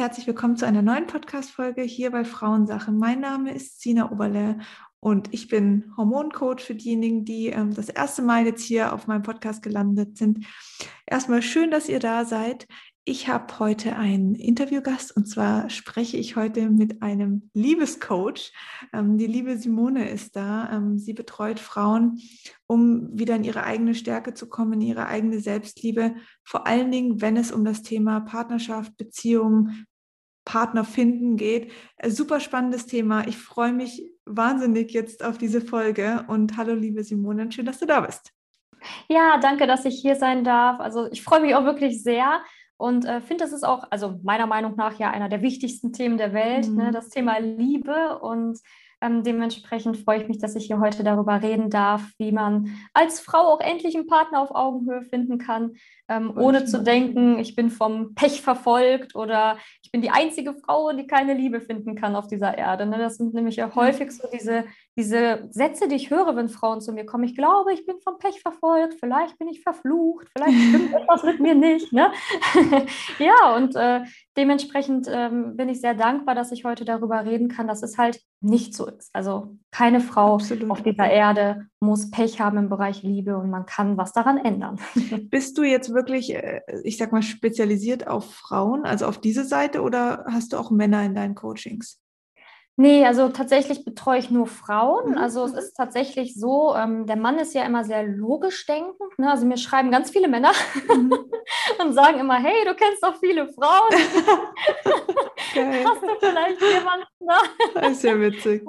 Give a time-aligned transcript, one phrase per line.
[0.00, 2.90] Herzlich willkommen zu einer neuen Podcast-Folge hier bei Frauensache.
[2.90, 4.56] Mein Name ist Sina Oberle
[4.98, 9.20] und ich bin Hormoncoach für diejenigen, die ähm, das erste Mal jetzt hier auf meinem
[9.20, 10.46] Podcast gelandet sind.
[11.04, 12.66] Erstmal schön, dass ihr da seid.
[13.04, 18.52] Ich habe heute einen Interviewgast und zwar spreche ich heute mit einem Liebescoach.
[18.92, 20.70] Ähm, die liebe Simone ist da.
[20.72, 22.20] Ähm, sie betreut Frauen,
[22.66, 26.14] um wieder in ihre eigene Stärke zu kommen, in ihre eigene Selbstliebe.
[26.44, 29.70] Vor allen Dingen, wenn es um das Thema Partnerschaft, Beziehung,
[30.44, 31.72] Partner finden geht.
[31.96, 33.26] Äh, super spannendes Thema.
[33.26, 37.86] Ich freue mich wahnsinnig jetzt auf diese Folge und hallo liebe Simone, schön, dass du
[37.86, 38.32] da bist.
[39.08, 40.80] Ja, danke, dass ich hier sein darf.
[40.80, 42.40] Also ich freue mich auch wirklich sehr.
[42.76, 46.16] Und äh, finde, das ist auch, also meiner Meinung nach ja einer der wichtigsten Themen
[46.16, 46.76] der Welt, ne, mhm.
[46.76, 48.18] ne, das Thema Liebe.
[48.20, 48.58] Und
[49.02, 53.20] ähm, dementsprechend freue ich mich, dass ich hier heute darüber reden darf, wie man als
[53.20, 55.72] Frau auch endlich einen Partner auf Augenhöhe finden kann,
[56.10, 60.92] ähm, ohne zu denken, ich bin vom Pech verfolgt oder ich bin die einzige Frau,
[60.92, 62.84] die keine Liebe finden kann auf dieser Erde.
[62.84, 62.98] Ne?
[62.98, 64.64] Das sind nämlich ja häufig so diese,
[64.98, 67.22] diese Sätze, die ich höre, wenn Frauen zu mir kommen.
[67.22, 71.38] Ich glaube, ich bin vom Pech verfolgt, vielleicht bin ich verflucht, vielleicht stimmt etwas mit
[71.38, 71.92] mir nicht.
[71.92, 72.10] Ne?
[73.20, 74.00] ja, und äh,
[74.36, 78.20] dementsprechend ähm, bin ich sehr dankbar, dass ich heute darüber reden kann, dass es halt
[78.40, 79.10] nicht so ist.
[79.12, 80.68] Also keine Frau Absolut.
[80.70, 84.78] auf dieser Erde muss Pech haben im Bereich Liebe und man kann was daran ändern.
[85.30, 89.80] Bist du jetzt wirklich, äh, ich sag mal, spezialisiert auf Frauen, also auf diese Seite
[89.80, 91.98] oder hast du auch Männer in deinen Coachings?
[92.76, 95.10] Nee, also tatsächlich betreue ich nur Frauen.
[95.10, 95.18] Mhm.
[95.18, 99.18] Also es ist tatsächlich so, ähm, der Mann ist ja immer sehr logisch denkend.
[99.18, 99.30] Ne?
[99.30, 100.52] Also mir schreiben ganz viele Männer
[100.88, 101.12] mhm.
[101.78, 103.90] und sagen immer, hey, du kennst doch viele Frauen.
[105.52, 107.42] Hast du vielleicht jemanden da?
[107.74, 108.62] Das ist ja witzig.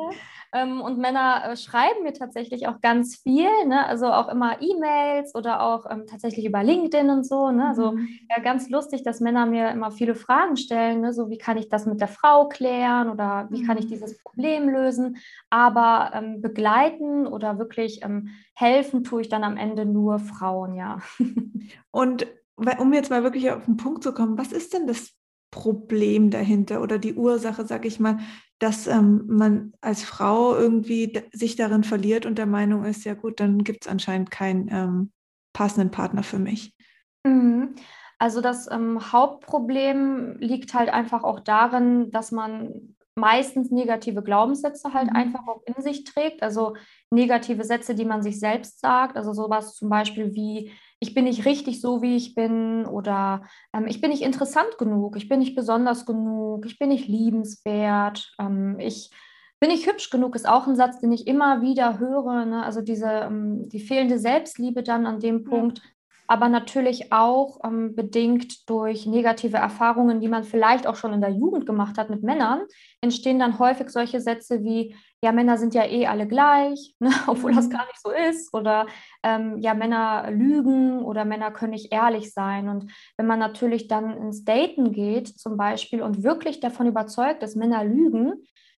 [0.53, 3.85] Ähm, und Männer äh, schreiben mir tatsächlich auch ganz viel, ne?
[3.85, 7.51] also auch immer E-Mails oder auch ähm, tatsächlich über LinkedIn und so.
[7.51, 7.67] Ne?
[7.67, 8.07] Also mhm.
[8.29, 11.13] ja, ganz lustig, dass Männer mir immer viele Fragen stellen, ne?
[11.13, 13.67] so wie kann ich das mit der Frau klären oder wie mhm.
[13.67, 13.89] kann ich mhm.
[13.89, 15.17] dieses Problem lösen.
[15.49, 20.99] Aber ähm, begleiten oder wirklich ähm, helfen tue ich dann am Ende nur Frauen, ja.
[21.91, 22.27] und
[22.77, 25.13] um jetzt mal wirklich auf den Punkt zu kommen, was ist denn das
[25.51, 28.19] Problem dahinter oder die Ursache, sage ich mal,
[28.59, 33.39] dass ähm, man als Frau irgendwie sich darin verliert und der Meinung ist, ja gut,
[33.39, 35.11] dann gibt es anscheinend keinen ähm,
[35.53, 36.75] passenden Partner für mich.
[37.23, 37.75] Mhm.
[38.17, 45.09] Also das ähm, Hauptproblem liegt halt einfach auch darin, dass man meistens negative Glaubenssätze halt
[45.09, 45.15] mhm.
[45.15, 46.43] einfach auch in sich trägt.
[46.43, 46.75] Also
[47.09, 49.17] negative Sätze, die man sich selbst sagt.
[49.17, 50.71] Also sowas zum Beispiel wie,
[51.03, 53.41] ich bin nicht richtig so, wie ich bin oder
[53.73, 58.31] ähm, ich bin nicht interessant genug, ich bin nicht besonders genug, ich bin nicht liebenswert,
[58.39, 59.09] ähm, ich
[59.59, 62.45] bin nicht hübsch genug, ist auch ein Satz, den ich immer wieder höre.
[62.45, 62.63] Ne?
[62.63, 65.81] Also diese, ähm, die fehlende Selbstliebe dann an dem Punkt.
[66.31, 71.31] Aber natürlich auch ähm, bedingt durch negative Erfahrungen, die man vielleicht auch schon in der
[71.31, 72.61] Jugend gemacht hat mit Männern,
[73.01, 77.09] entstehen dann häufig solche Sätze wie, ja, Männer sind ja eh alle gleich, ne?
[77.27, 77.71] obwohl das mhm.
[77.71, 78.53] gar nicht so ist.
[78.53, 78.87] Oder
[79.23, 82.69] ähm, ja, Männer lügen oder Männer können nicht ehrlich sein.
[82.69, 87.57] Und wenn man natürlich dann ins Daten geht zum Beispiel und wirklich davon überzeugt, dass
[87.57, 88.35] Männer lügen,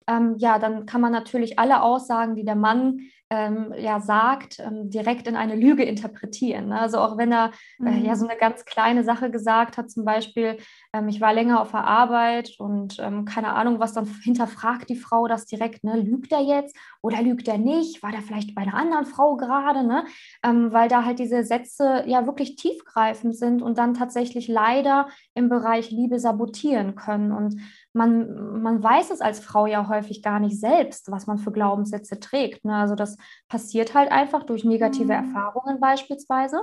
[0.08, 4.90] ähm, ja, dann kann man natürlich alle Aussagen, die der Mann ähm, ja sagt, ähm,
[4.90, 6.68] direkt in eine Lüge interpretieren.
[6.68, 6.80] Ne?
[6.80, 7.88] Also auch wenn er mhm.
[7.88, 8.32] äh, ja so mhm.
[8.32, 10.58] eine ganz kleine Sache gesagt hat, zum Beispiel,
[10.94, 14.96] ähm, ich war länger auf der Arbeit und ähm, keine Ahnung, was dann hinterfragt die
[14.96, 16.00] Frau das direkt, ne?
[16.00, 18.04] lügt er jetzt oder lügt er nicht?
[18.04, 19.86] War der vielleicht bei einer anderen Frau gerade?
[19.86, 20.06] Ne?
[20.44, 25.50] Ähm, weil da halt diese Sätze ja wirklich tiefgreifend sind und dann tatsächlich leider im
[25.50, 27.32] Bereich Liebe sabotieren können.
[27.32, 27.60] Und
[27.94, 32.20] man, man weiß es als Frau ja häufig gar nicht selbst, was man für Glaubenssätze
[32.20, 32.66] trägt.
[32.66, 32.76] Ne?
[32.76, 33.13] Also das
[33.48, 35.12] passiert halt einfach durch negative mhm.
[35.12, 36.62] Erfahrungen beispielsweise.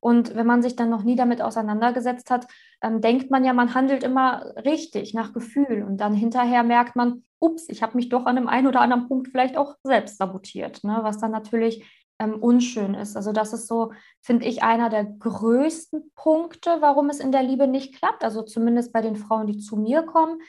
[0.00, 2.46] Und wenn man sich dann noch nie damit auseinandergesetzt hat,
[2.82, 5.84] ähm, denkt man ja, man handelt immer richtig nach Gefühl.
[5.86, 9.08] Und dann hinterher merkt man, ups, ich habe mich doch an dem einen oder anderen
[9.08, 10.98] Punkt vielleicht auch selbst sabotiert, ne?
[11.02, 11.84] was dann natürlich
[12.18, 13.16] ähm, unschön ist.
[13.16, 17.66] Also das ist so, finde ich, einer der größten Punkte, warum es in der Liebe
[17.66, 18.24] nicht klappt.
[18.24, 20.40] Also zumindest bei den Frauen, die zu mir kommen.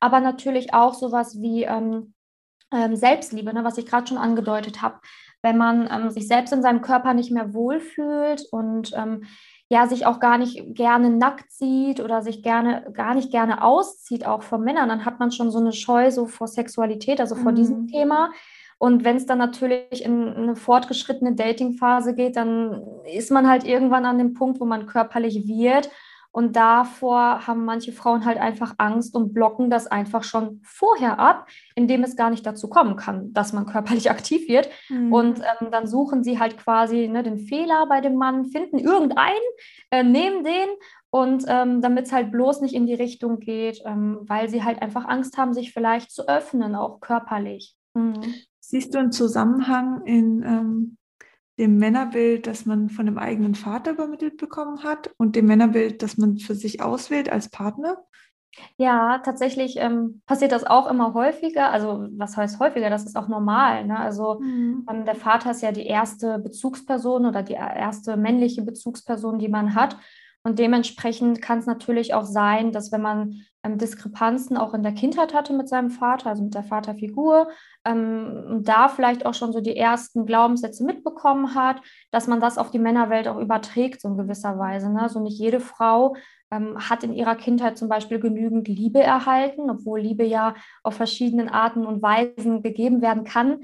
[0.00, 2.14] Aber natürlich auch sowas wie ähm,
[2.72, 5.00] ähm, Selbstliebe, ne, was ich gerade schon angedeutet habe.
[5.42, 9.24] Wenn man ähm, sich selbst in seinem Körper nicht mehr wohlfühlt und ähm,
[9.68, 14.26] ja, sich auch gar nicht gerne nackt sieht oder sich gerne, gar nicht gerne auszieht,
[14.26, 17.52] auch von Männern, dann hat man schon so eine Scheu so vor Sexualität, also vor
[17.52, 17.56] mhm.
[17.56, 18.30] diesem Thema.
[18.78, 22.82] Und wenn es dann natürlich in eine fortgeschrittene Datingphase geht, dann
[23.12, 25.90] ist man halt irgendwann an dem Punkt, wo man körperlich wird
[26.34, 31.46] und davor haben manche Frauen halt einfach Angst und blocken das einfach schon vorher ab,
[31.76, 34.68] indem es gar nicht dazu kommen kann, dass man körperlich aktiv wird.
[34.88, 35.12] Mhm.
[35.12, 39.36] Und ähm, dann suchen sie halt quasi ne, den Fehler bei dem Mann, finden irgendeinen,
[39.92, 40.70] äh, nehmen den
[41.08, 44.82] Und ähm, damit es halt bloß nicht in die Richtung geht, ähm, weil sie halt
[44.82, 47.76] einfach Angst haben, sich vielleicht zu öffnen, auch körperlich.
[47.94, 48.34] Mhm.
[48.58, 50.96] Siehst du einen Zusammenhang in ähm,
[51.58, 56.16] dem Männerbild, das man von dem eigenen Vater übermittelt bekommen hat und dem Männerbild, das
[56.16, 57.98] man für sich auswählt als Partner?
[58.76, 61.70] Ja, tatsächlich ähm, passiert das auch immer häufiger.
[61.70, 62.90] Also, was heißt häufiger?
[62.90, 63.84] Das ist auch normal.
[63.86, 63.98] Ne?
[63.98, 64.86] Also, mhm.
[64.88, 69.74] ähm, der Vater ist ja die erste Bezugsperson oder die erste männliche Bezugsperson, die man
[69.74, 69.96] hat.
[70.44, 74.92] Und dementsprechend kann es natürlich auch sein, dass wenn man ähm, Diskrepanzen auch in der
[74.92, 77.48] Kindheit hatte mit seinem Vater, also mit der Vaterfigur,
[77.84, 81.80] ähm, da vielleicht auch schon so die ersten Glaubenssätze mitbekommen hat,
[82.10, 84.92] dass man das auf die Männerwelt auch überträgt, so in gewisser Weise.
[84.92, 85.02] Ne?
[85.02, 86.14] Also nicht jede Frau
[86.50, 91.48] ähm, hat in ihrer Kindheit zum Beispiel genügend Liebe erhalten, obwohl Liebe ja auf verschiedenen
[91.48, 93.60] Arten und Weisen gegeben werden kann.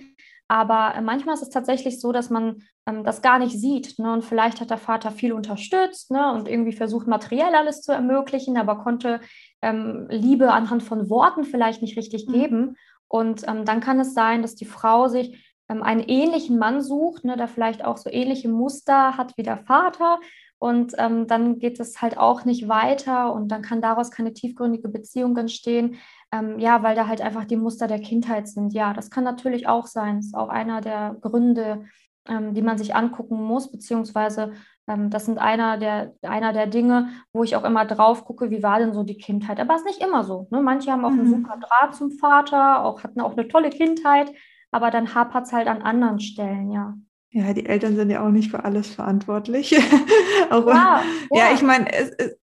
[0.51, 4.01] Aber äh, manchmal ist es tatsächlich so, dass man ähm, das gar nicht sieht.
[4.01, 4.13] Ne?
[4.13, 6.33] Und vielleicht hat der Vater viel unterstützt ne?
[6.33, 9.21] und irgendwie versucht, materiell alles zu ermöglichen, aber konnte
[9.63, 12.33] ähm, Liebe anhand von Worten vielleicht nicht richtig mhm.
[12.33, 12.77] geben.
[13.07, 17.25] Und ähm, dann kann es sein, dass die Frau sich ähm, einen ähnlichen Mann sucht,
[17.25, 20.19] ne, der vielleicht auch so ähnliche Muster hat wie der Vater.
[20.59, 24.89] Und ähm, dann geht es halt auch nicht weiter und dann kann daraus keine tiefgründige
[24.89, 25.97] Beziehung entstehen,
[26.33, 28.73] ähm, ja, weil da halt einfach die Muster der Kindheit sind.
[28.73, 30.17] Ja, das kann natürlich auch sein.
[30.17, 31.85] Das ist auch einer der Gründe,
[32.29, 34.53] ähm, die man sich angucken muss, beziehungsweise
[34.87, 38.63] ähm, das sind einer der, einer der Dinge, wo ich auch immer drauf gucke, wie
[38.63, 39.61] war denn so die Kindheit.
[39.61, 40.47] Aber es ist nicht immer so.
[40.51, 40.61] Ne?
[40.61, 41.21] Manche haben auch mhm.
[41.21, 44.33] einen super Draht zum Vater, auch, hatten auch eine tolle Kindheit,
[44.71, 46.95] aber dann hapert es halt an anderen Stellen, ja.
[47.33, 49.77] Ja, die Eltern sind ja auch nicht für alles verantwortlich.
[50.51, 51.39] auch, ja, ja.
[51.39, 52.40] ja, ich meine, es, es,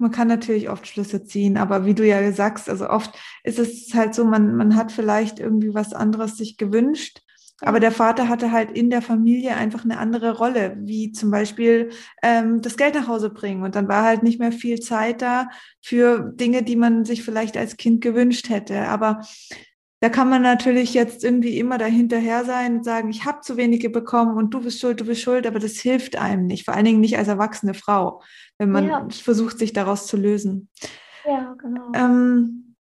[0.00, 3.12] man kann natürlich oft Schlüsse ziehen, aber wie du ja sagst, also oft
[3.44, 7.20] ist es halt so, man, man hat vielleicht irgendwie was anderes sich gewünscht.
[7.62, 11.90] Aber der Vater hatte halt in der Familie einfach eine andere Rolle, wie zum Beispiel
[12.22, 13.62] ähm, das Geld nach Hause bringen.
[13.62, 15.50] Und dann war halt nicht mehr viel Zeit da
[15.82, 18.88] für Dinge, die man sich vielleicht als Kind gewünscht hätte.
[18.88, 19.20] Aber
[20.00, 23.90] da kann man natürlich jetzt irgendwie immer dahinterher sein und sagen, ich habe zu wenige
[23.90, 26.86] bekommen und du bist schuld, du bist schuld, aber das hilft einem nicht, vor allen
[26.86, 28.22] Dingen nicht als erwachsene Frau,
[28.58, 29.06] wenn man ja.
[29.10, 30.70] versucht, sich daraus zu lösen.
[31.26, 31.92] Ja, genau.
[31.94, 32.76] Ähm,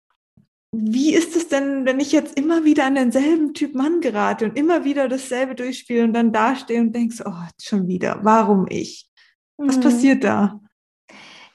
[0.72, 4.58] wie ist es denn, wenn ich jetzt immer wieder an denselben Typ Mann gerate und
[4.58, 9.10] immer wieder dasselbe durchspiele und dann dastehe und denkst, oh, schon wieder, warum ich?
[9.58, 9.82] Was mhm.
[9.82, 10.60] passiert da?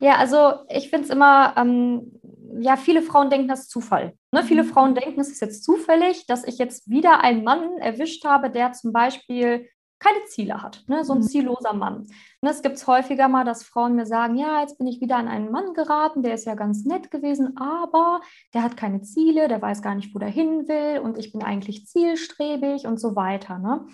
[0.02, 2.20] Ja, also ich finde es immer, ähm,
[2.58, 4.14] ja, viele Frauen denken, das ist Zufall.
[4.32, 4.42] Ne?
[4.42, 4.68] Viele mhm.
[4.68, 8.72] Frauen denken, es ist jetzt zufällig, dass ich jetzt wieder einen Mann erwischt habe, der
[8.72, 9.68] zum Beispiel
[10.00, 11.04] keine Ziele hat, ne?
[11.04, 11.28] so ein mhm.
[11.28, 12.08] zielloser Mann.
[12.40, 15.28] Ne, es gibt häufiger mal, dass Frauen mir sagen, ja, jetzt bin ich wieder an
[15.28, 18.20] einen Mann geraten, der ist ja ganz nett gewesen, aber
[18.52, 21.44] der hat keine Ziele, der weiß gar nicht, wo der hin will und ich bin
[21.44, 23.58] eigentlich zielstrebig und so weiter.
[23.58, 23.86] Ne?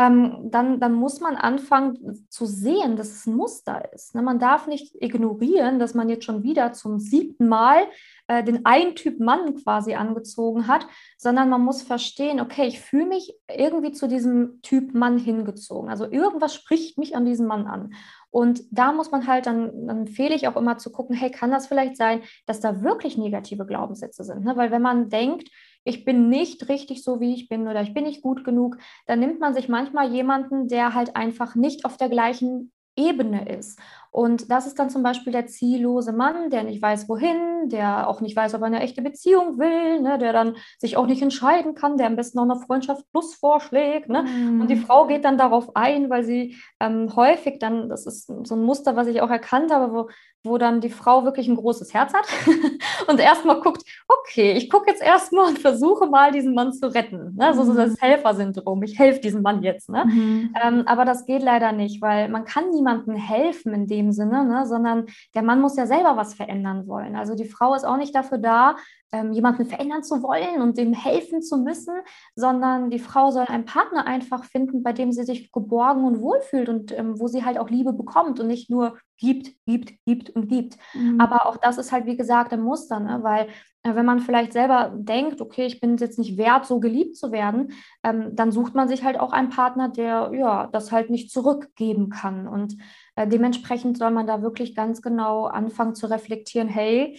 [0.00, 4.14] Ähm, dann, dann muss man anfangen zu sehen, dass es ein Muster ist.
[4.14, 4.22] Ne?
[4.22, 7.82] Man darf nicht ignorieren, dass man jetzt schon wieder zum siebten Mal
[8.28, 10.86] äh, den einen Typ Mann quasi angezogen hat,
[11.16, 15.90] sondern man muss verstehen, okay, ich fühle mich irgendwie zu diesem Typ Mann hingezogen.
[15.90, 17.94] Also irgendwas spricht mich an diesen Mann an.
[18.30, 21.50] Und da muss man halt, dann, dann empfehle ich auch immer zu gucken, hey, kann
[21.50, 24.44] das vielleicht sein, dass da wirklich negative Glaubenssätze sind?
[24.44, 24.56] Ne?
[24.56, 25.48] Weil wenn man denkt,
[25.84, 29.20] ich bin nicht richtig so, wie ich bin oder ich bin nicht gut genug, dann
[29.20, 33.78] nimmt man sich manchmal jemanden, der halt einfach nicht auf der gleichen Ebene ist.
[34.10, 38.20] Und das ist dann zum Beispiel der ziellose Mann, der nicht weiß, wohin, der auch
[38.20, 41.74] nicht weiß, ob er eine echte Beziehung will, ne, der dann sich auch nicht entscheiden
[41.74, 44.08] kann, der am besten auch eine Freundschaft plus vorschlägt.
[44.08, 44.22] Ne?
[44.22, 44.60] Mhm.
[44.60, 48.54] Und die Frau geht dann darauf ein, weil sie ähm, häufig dann, das ist so
[48.54, 50.08] ein Muster, was ich auch erkannt habe, wo
[50.44, 52.26] wo dann die Frau wirklich ein großes Herz hat
[53.08, 57.34] und erstmal guckt, okay, ich gucke jetzt erstmal und versuche mal, diesen Mann zu retten.
[57.36, 57.54] Ne?
[57.54, 57.96] So, so das mhm.
[58.00, 59.88] Helfersyndrom, ich helfe diesem Mann jetzt.
[59.88, 60.04] Ne?
[60.04, 60.54] Mhm.
[60.62, 64.66] Ähm, aber das geht leider nicht, weil man kann niemandem helfen in dem Sinne, ne?
[64.66, 67.16] sondern der Mann muss ja selber was verändern wollen.
[67.16, 68.76] Also die Frau ist auch nicht dafür da,
[69.12, 71.94] ähm, jemanden verändern zu wollen und dem helfen zu müssen,
[72.34, 76.68] sondern die Frau soll einen Partner einfach finden, bei dem sie sich geborgen und wohlfühlt
[76.68, 80.48] und ähm, wo sie halt auch Liebe bekommt und nicht nur gibt, gibt, gibt und
[80.48, 80.76] gibt.
[80.94, 81.20] Mhm.
[81.20, 83.18] Aber auch das ist halt, wie gesagt, ein Muster, ne?
[83.22, 83.48] weil
[83.82, 87.32] äh, wenn man vielleicht selber denkt, okay, ich bin jetzt nicht wert, so geliebt zu
[87.32, 87.72] werden,
[88.02, 92.10] ähm, dann sucht man sich halt auch einen Partner, der ja das halt nicht zurückgeben
[92.10, 92.46] kann.
[92.46, 92.76] Und
[93.16, 97.18] äh, dementsprechend soll man da wirklich ganz genau anfangen zu reflektieren, hey,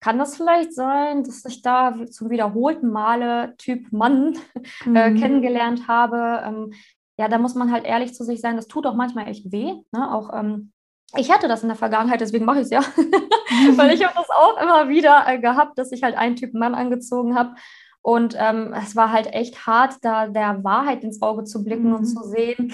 [0.00, 4.38] kann das vielleicht sein, dass ich da zum wiederholten Male Typ Mann
[4.86, 5.20] äh, mhm.
[5.20, 6.42] kennengelernt habe?
[6.44, 6.72] Ähm,
[7.18, 8.56] ja, da muss man halt ehrlich zu sich sein.
[8.56, 9.72] Das tut auch manchmal echt weh.
[9.90, 10.14] Ne?
[10.14, 10.72] Auch ähm,
[11.16, 12.80] ich hatte das in der Vergangenheit, deswegen mache ich es ja.
[13.76, 16.74] Weil ich habe das auch immer wieder äh, gehabt, dass ich halt einen Typ Mann
[16.74, 17.54] angezogen habe.
[18.02, 21.94] Und ähm, es war halt echt hart, da der Wahrheit ins Auge zu blicken mhm.
[21.96, 22.72] und zu sehen,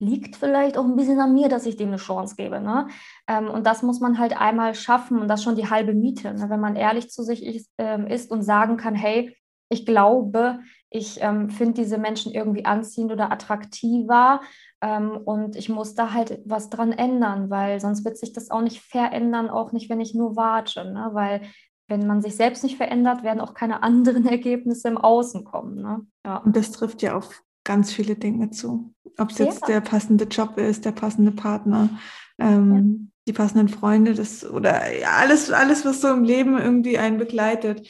[0.00, 2.60] liegt vielleicht auch ein bisschen an mir, dass ich dem eine Chance gebe.
[2.60, 2.88] Ne?
[3.26, 6.32] Ähm, und das muss man halt einmal schaffen und das schon die halbe Miete.
[6.34, 6.48] Ne?
[6.48, 9.36] Wenn man ehrlich zu sich ist, ähm, ist und sagen kann, hey,
[9.70, 14.40] ich glaube, ich ähm, finde diese Menschen irgendwie anziehend oder attraktiver
[14.80, 18.62] ähm, und ich muss da halt was dran ändern, weil sonst wird sich das auch
[18.62, 20.90] nicht verändern, auch nicht, wenn ich nur warte.
[20.90, 21.10] Ne?
[21.12, 21.42] Weil
[21.88, 25.82] wenn man sich selbst nicht verändert, werden auch keine anderen Ergebnisse im Außen kommen.
[25.82, 26.06] Ne?
[26.24, 26.38] Ja.
[26.38, 28.94] Und das trifft ja auf ganz viele Dinge zu.
[29.18, 29.44] Ob es ja.
[29.44, 31.90] jetzt der passende Job ist, der passende Partner,
[32.38, 33.08] ähm, ja.
[33.28, 37.86] die passenden Freunde, das oder ja, alles, alles, was so im Leben irgendwie einen begleitet.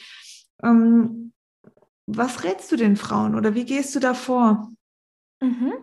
[0.61, 1.31] Ähm,
[2.07, 4.69] was rätst du den Frauen oder wie gehst du da vor?
[5.39, 5.73] Mhm.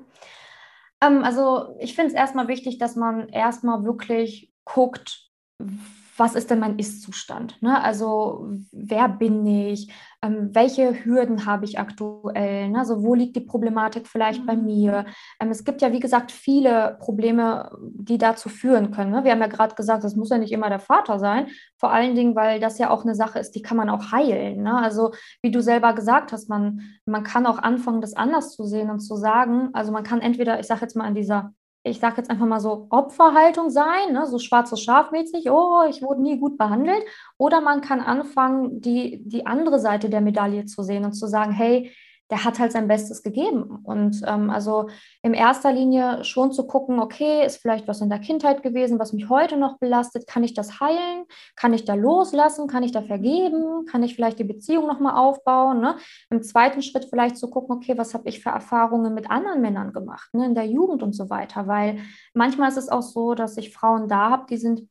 [1.00, 5.30] Ähm, also ich finde es erstmal wichtig, dass man erstmal wirklich guckt,
[6.16, 7.61] was ist denn mein Ist-Zustand?
[7.62, 7.82] Ne?
[7.82, 9.92] Also wer bin ich?
[10.23, 12.70] Ähm, welche Hürden habe ich aktuell?
[12.70, 12.78] Ne?
[12.78, 14.64] Also wo liegt die Problematik vielleicht bei mhm.
[14.64, 15.04] mir?
[15.40, 19.11] Ähm, es gibt ja, wie gesagt, viele Probleme, die dazu führen können.
[19.11, 19.25] Ne?
[19.25, 21.49] Wir haben ja gerade gesagt, es muss ja nicht immer der Vater sein.
[21.76, 24.62] Vor allen Dingen, weil das ja auch eine Sache ist, die kann man auch heilen.
[24.62, 24.75] Ne?
[24.75, 28.90] Also wie du selber gesagt hast, man, man kann auch anfangen, das anders zu sehen
[28.90, 29.70] und zu sagen.
[29.75, 31.52] Also man kann entweder, ich sage jetzt mal an dieser
[31.87, 34.26] ich sage jetzt einfach mal so, Opferhaltung sein, ne?
[34.26, 37.02] so schwarzes Schafmäßig, oh, ich wurde nie gut behandelt.
[37.38, 41.52] Oder man kann anfangen, die, die andere Seite der Medaille zu sehen und zu sagen,
[41.52, 41.93] hey,
[42.30, 43.80] der hat halt sein Bestes gegeben.
[43.85, 44.88] Und ähm, also
[45.23, 49.12] in erster Linie schon zu gucken, okay, ist vielleicht was in der Kindheit gewesen, was
[49.12, 51.25] mich heute noch belastet, kann ich das heilen?
[51.54, 52.66] Kann ich da loslassen?
[52.66, 53.87] Kann ich da vergeben?
[53.87, 55.80] Kann ich vielleicht die Beziehung nochmal aufbauen?
[55.80, 55.97] Ne?
[56.30, 59.92] Im zweiten Schritt vielleicht zu gucken, okay, was habe ich für Erfahrungen mit anderen Männern
[59.92, 60.47] gemacht, ne?
[60.47, 61.68] in der Jugend und so weiter.
[61.68, 62.00] Weil
[62.35, 64.88] manchmal ist es auch so, dass ich Frauen da habe, die sind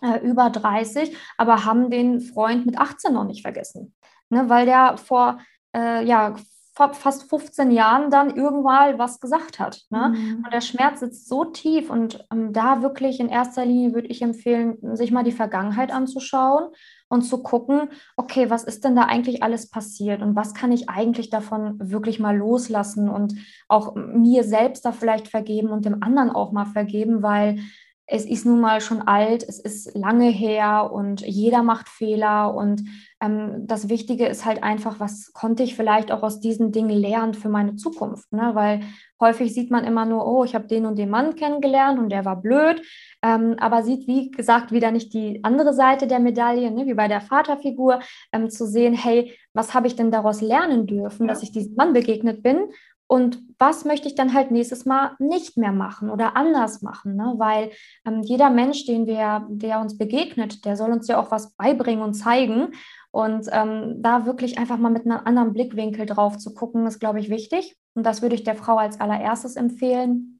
[0.00, 3.94] äh, über 30, aber haben den Freund mit 18 noch nicht vergessen.
[4.30, 4.48] Ne?
[4.48, 5.38] Weil der vor
[5.74, 6.34] äh, ja,
[6.74, 9.82] fast 15 Jahren dann irgendwann was gesagt hat.
[9.90, 10.12] Ne?
[10.14, 10.42] Mhm.
[10.44, 14.22] Und der Schmerz sitzt so tief und ähm, da wirklich in erster Linie würde ich
[14.22, 16.70] empfehlen, sich mal die Vergangenheit anzuschauen
[17.08, 20.88] und zu gucken, okay, was ist denn da eigentlich alles passiert und was kann ich
[20.88, 23.34] eigentlich davon wirklich mal loslassen und
[23.68, 27.60] auch mir selbst da vielleicht vergeben und dem anderen auch mal vergeben, weil
[28.06, 32.54] es ist nun mal schon alt, es ist lange her und jeder macht Fehler.
[32.54, 32.82] Und
[33.20, 37.32] ähm, das Wichtige ist halt einfach, was konnte ich vielleicht auch aus diesen Dingen lernen
[37.32, 38.30] für meine Zukunft?
[38.30, 38.50] Ne?
[38.54, 38.80] Weil
[39.20, 42.26] häufig sieht man immer nur, oh, ich habe den und den Mann kennengelernt und der
[42.26, 42.82] war blöd,
[43.22, 46.84] ähm, aber sieht, wie gesagt, wieder nicht die andere Seite der Medaille, ne?
[46.84, 48.00] wie bei der Vaterfigur,
[48.32, 51.32] ähm, zu sehen, hey, was habe ich denn daraus lernen dürfen, ja.
[51.32, 52.68] dass ich diesem Mann begegnet bin
[53.14, 57.14] und was möchte ich dann halt nächstes Mal nicht mehr machen oder anders machen?
[57.14, 57.34] Ne?
[57.36, 57.70] Weil
[58.04, 62.02] ähm, jeder Mensch, den wir, der uns begegnet, der soll uns ja auch was beibringen
[62.02, 62.72] und zeigen.
[63.12, 67.20] Und ähm, da wirklich einfach mal mit einem anderen Blickwinkel drauf zu gucken, ist, glaube
[67.20, 67.76] ich, wichtig.
[67.94, 70.33] Und das würde ich der Frau als allererstes empfehlen.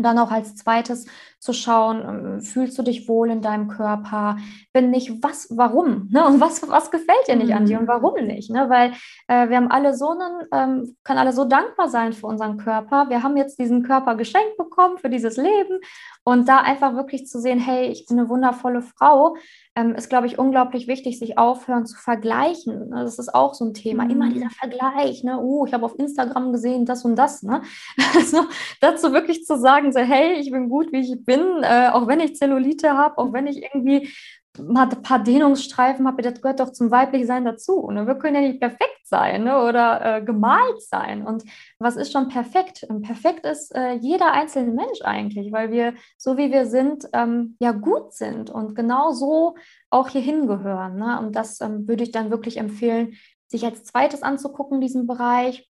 [0.00, 1.04] Und dann auch als zweites
[1.40, 4.38] zu schauen, ähm, fühlst du dich wohl in deinem Körper?
[4.72, 6.08] Wenn nicht, was, warum?
[6.10, 6.24] Ne?
[6.24, 7.88] Und was, was gefällt dir nicht an dir und mhm.
[7.88, 8.50] warum nicht?
[8.50, 8.70] Ne?
[8.70, 8.92] Weil
[9.28, 13.10] äh, wir haben alle so einen, ähm, können alle so dankbar sein für unseren Körper.
[13.10, 15.80] Wir haben jetzt diesen Körper geschenkt bekommen für dieses Leben.
[16.22, 19.36] Und da einfach wirklich zu sehen, hey, ich bin eine wundervolle Frau,
[19.74, 22.90] ähm, ist, glaube ich, unglaublich wichtig, sich aufhören zu vergleichen.
[22.90, 23.04] Ne?
[23.04, 24.04] Das ist auch so ein Thema.
[24.04, 24.10] Mhm.
[24.10, 25.24] Immer dieser Vergleich.
[25.24, 25.40] Ne?
[25.40, 27.42] Oh, ich habe auf Instagram gesehen, das und das.
[27.42, 27.62] Ne?
[28.14, 28.44] Also
[28.80, 32.20] dazu wirklich zu sagen, so, hey, ich bin gut, wie ich bin, äh, auch wenn
[32.20, 34.10] ich Zellulite habe, auch wenn ich irgendwie
[34.58, 37.88] mal ein paar Dehnungsstreifen habe, das gehört doch zum Weiblichsein dazu.
[37.90, 38.06] Ne?
[38.06, 39.62] Wir können ja nicht perfekt sein ne?
[39.62, 41.26] oder äh, gemalt sein.
[41.26, 41.44] Und
[41.78, 42.86] was ist schon perfekt?
[43.02, 47.72] Perfekt ist äh, jeder einzelne Mensch eigentlich, weil wir, so wie wir sind, ähm, ja
[47.72, 49.56] gut sind und genau so
[49.88, 50.96] auch hier hingehören.
[50.96, 51.20] Ne?
[51.20, 53.14] Und das ähm, würde ich dann wirklich empfehlen,
[53.46, 55.68] sich als zweites anzugucken, diesen Bereich.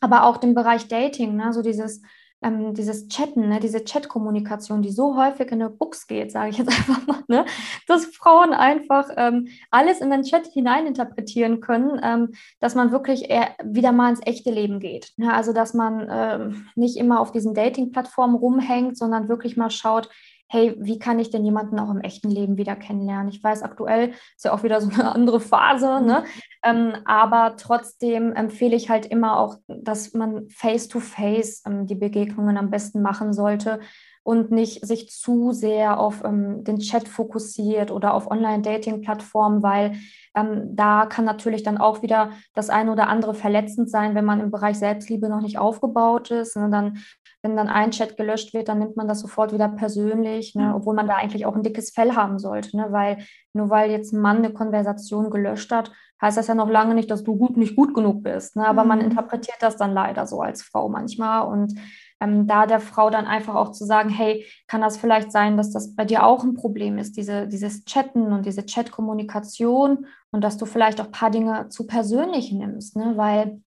[0.00, 1.52] Aber auch den Bereich Dating, ne?
[1.52, 2.02] so dieses
[2.42, 6.58] ähm, dieses Chatten, ne, diese Chat-Kommunikation, die so häufig in der Books geht, sage ich
[6.58, 7.44] jetzt einfach mal, ne,
[7.86, 13.28] dass Frauen einfach ähm, alles in den Chat hineininterpretieren können, ähm, dass man wirklich
[13.62, 15.12] wieder mal ins echte Leben geht.
[15.16, 15.32] Ne?
[15.32, 20.08] Also dass man ähm, nicht immer auf diesen Dating-Plattformen rumhängt, sondern wirklich mal schaut,
[20.52, 23.28] hey, wie kann ich denn jemanden auch im echten Leben wieder kennenlernen?
[23.28, 26.24] Ich weiß, aktuell ist ja auch wieder so eine andere Phase, ne?
[26.64, 32.56] Ähm, aber trotzdem empfehle ich halt immer auch, dass man face-to-face -face, ähm, die Begegnungen
[32.56, 33.78] am besten machen sollte
[34.22, 39.94] und nicht sich zu sehr auf ähm, den Chat fokussiert oder auf Online-Dating-Plattformen, weil
[40.34, 44.40] ähm, da kann natürlich dann auch wieder das eine oder andere verletzend sein, wenn man
[44.40, 46.56] im Bereich Selbstliebe noch nicht aufgebaut ist.
[46.56, 46.98] Und dann
[47.42, 50.74] wenn dann ein Chat gelöscht wird, dann nimmt man das sofort wieder persönlich, ne?
[50.74, 52.76] obwohl man da eigentlich auch ein dickes Fell haben sollte.
[52.76, 52.88] Ne?
[52.90, 53.18] Weil
[53.54, 57.10] nur weil jetzt ein Mann eine Konversation gelöscht hat, heißt das ja noch lange nicht,
[57.10, 58.56] dass du gut nicht gut genug bist.
[58.56, 58.66] Ne?
[58.66, 58.88] Aber mhm.
[58.88, 61.46] man interpretiert das dann leider so als Frau manchmal.
[61.46, 61.74] Und
[62.20, 65.72] ähm, da der Frau dann einfach auch zu sagen, hey, kann das vielleicht sein, dass
[65.72, 70.58] das bei dir auch ein Problem ist, diese, dieses Chatten und diese Chat-Kommunikation und dass
[70.58, 73.14] du vielleicht auch ein paar Dinge zu persönlich nimmst, ne?
[73.16, 73.62] weil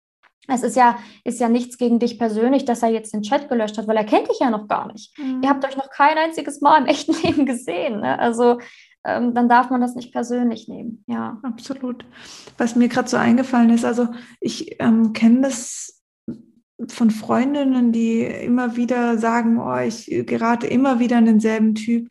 [0.47, 3.77] es ist ja, ist ja nichts gegen dich persönlich, dass er jetzt den Chat gelöscht
[3.77, 5.17] hat, weil er kennt dich ja noch gar nicht.
[5.17, 5.41] Mhm.
[5.43, 8.01] Ihr habt euch noch kein einziges Mal im echten Leben gesehen.
[8.01, 8.17] Ne?
[8.17, 8.59] Also
[9.05, 11.03] ähm, dann darf man das nicht persönlich nehmen.
[11.07, 12.05] Ja, absolut.
[12.57, 14.07] Was mir gerade so eingefallen ist, also
[14.39, 16.01] ich ähm, kenne das
[16.87, 22.09] von Freundinnen, die immer wieder sagen, oh, ich gerate immer wieder in denselben Typ.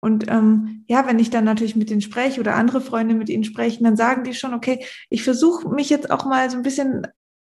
[0.00, 3.44] Und ähm, ja, wenn ich dann natürlich mit denen spreche oder andere Freunde mit ihnen
[3.44, 7.06] sprechen, dann sagen die schon, okay, ich versuche mich jetzt auch mal so ein bisschen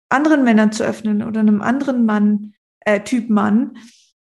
[0.09, 3.77] anderen Männern zu öffnen oder einem anderen Mann, äh, Typ Mann.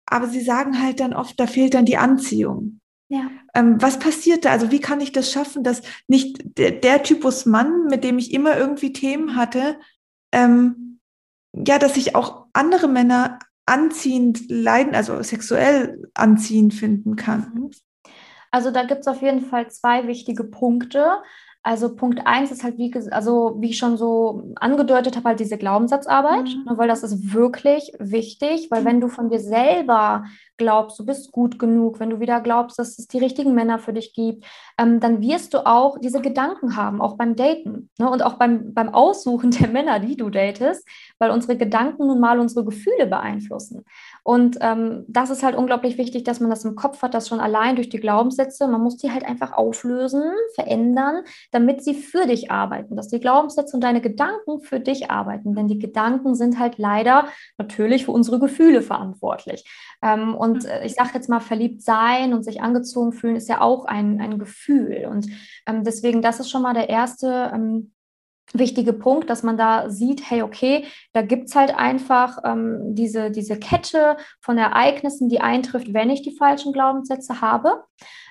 [0.06, 2.80] Aber sie sagen halt dann oft, da fehlt dann die Anziehung.
[3.08, 3.30] Ja.
[3.54, 4.50] Ähm, was passiert da?
[4.50, 8.32] Also wie kann ich das schaffen, dass nicht der, der Typus Mann, mit dem ich
[8.32, 9.78] immer irgendwie Themen hatte,
[10.32, 11.00] ähm,
[11.52, 17.52] ja, dass ich auch andere Männer anziehend leiden, also sexuell anziehend finden kann?
[17.54, 17.70] Mhm.
[18.52, 21.22] Also da gibt es auf jeden Fall zwei wichtige Punkte.
[21.62, 25.58] Also Punkt eins ist halt, wie, also wie ich schon so angedeutet habe, halt diese
[25.58, 26.64] Glaubenssatzarbeit, mhm.
[26.66, 30.24] Ne, weil das ist wirklich wichtig, weil wenn du von dir selber
[30.60, 33.94] glaubst, du bist gut genug, wenn du wieder glaubst, dass es die richtigen Männer für
[33.94, 34.44] dich gibt,
[34.78, 38.10] ähm, dann wirst du auch diese Gedanken haben, auch beim Daten ne?
[38.10, 40.86] und auch beim, beim Aussuchen der Männer, die du datest,
[41.18, 43.84] weil unsere Gedanken nun mal unsere Gefühle beeinflussen.
[44.22, 47.40] Und ähm, das ist halt unglaublich wichtig, dass man das im Kopf hat, das schon
[47.40, 48.68] allein durch die Glaubenssätze.
[48.68, 50.22] Man muss die halt einfach auflösen,
[50.54, 55.54] verändern, damit sie für dich arbeiten, dass die Glaubenssätze und deine Gedanken für dich arbeiten.
[55.54, 57.26] Denn die Gedanken sind halt leider
[57.58, 59.64] natürlich für unsere Gefühle verantwortlich.
[60.02, 63.60] Ähm, und äh, ich sage jetzt mal, verliebt sein und sich angezogen fühlen ist ja
[63.60, 65.06] auch ein, ein Gefühl.
[65.10, 65.28] Und
[65.66, 67.92] ähm, deswegen, das ist schon mal der erste ähm,
[68.52, 73.30] wichtige Punkt, dass man da sieht, hey, okay, da gibt es halt einfach ähm, diese,
[73.30, 77.84] diese Kette von Ereignissen, die eintrifft, wenn ich die falschen Glaubenssätze habe,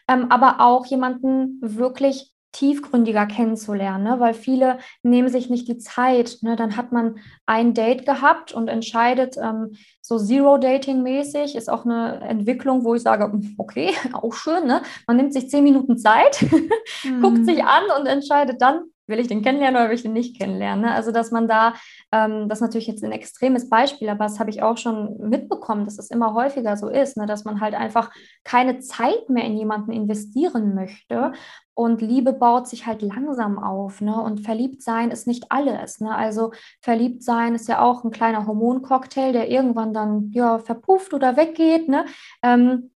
[0.07, 4.19] ähm, aber auch jemanden wirklich tiefgründiger kennenzulernen, ne?
[4.19, 6.37] weil viele nehmen sich nicht die Zeit.
[6.41, 6.55] Ne?
[6.55, 12.83] Dann hat man ein Date gehabt und entscheidet ähm, so Zero-Dating-mäßig, ist auch eine Entwicklung,
[12.83, 14.81] wo ich sage, hm, okay, auch schön, ne?
[15.07, 16.43] man nimmt sich zehn Minuten Zeit,
[17.03, 17.21] mhm.
[17.21, 20.37] guckt sich an und entscheidet dann, will ich den kennenlernen oder will ich den nicht
[20.37, 20.85] kennenlernen?
[20.85, 20.93] Ne?
[20.93, 21.73] Also, dass man da,
[22.11, 25.85] ähm, das ist natürlich jetzt ein extremes Beispiel, aber das habe ich auch schon mitbekommen,
[25.85, 27.25] dass es immer häufiger so ist, ne?
[27.25, 28.11] dass man halt einfach
[28.43, 31.33] keine Zeit mehr in jemanden investieren möchte.
[31.79, 34.01] Und Liebe baut sich halt langsam auf.
[34.01, 34.13] Ne?
[34.21, 36.01] Und verliebt sein ist nicht alles.
[36.01, 36.13] Ne?
[36.13, 41.37] Also verliebt sein ist ja auch ein kleiner Hormoncocktail, der irgendwann dann ja verpufft oder
[41.37, 41.87] weggeht.
[41.87, 42.03] Ne?
[42.43, 42.91] Ähm,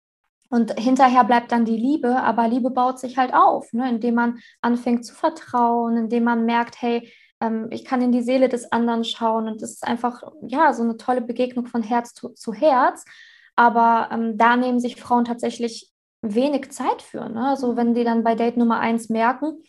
[0.53, 3.89] und hinterher bleibt dann die Liebe, aber Liebe baut sich halt auf, ne?
[3.89, 7.11] indem man anfängt zu vertrauen, indem man merkt, hey,
[7.41, 10.83] ähm, ich kann in die Seele des anderen schauen und das ist einfach, ja, so
[10.83, 13.03] eine tolle Begegnung von Herz zu, zu Herz.
[13.55, 17.27] Aber ähm, da nehmen sich Frauen tatsächlich wenig Zeit für.
[17.29, 17.47] Ne?
[17.47, 19.63] Also wenn die dann bei Date Nummer eins merken,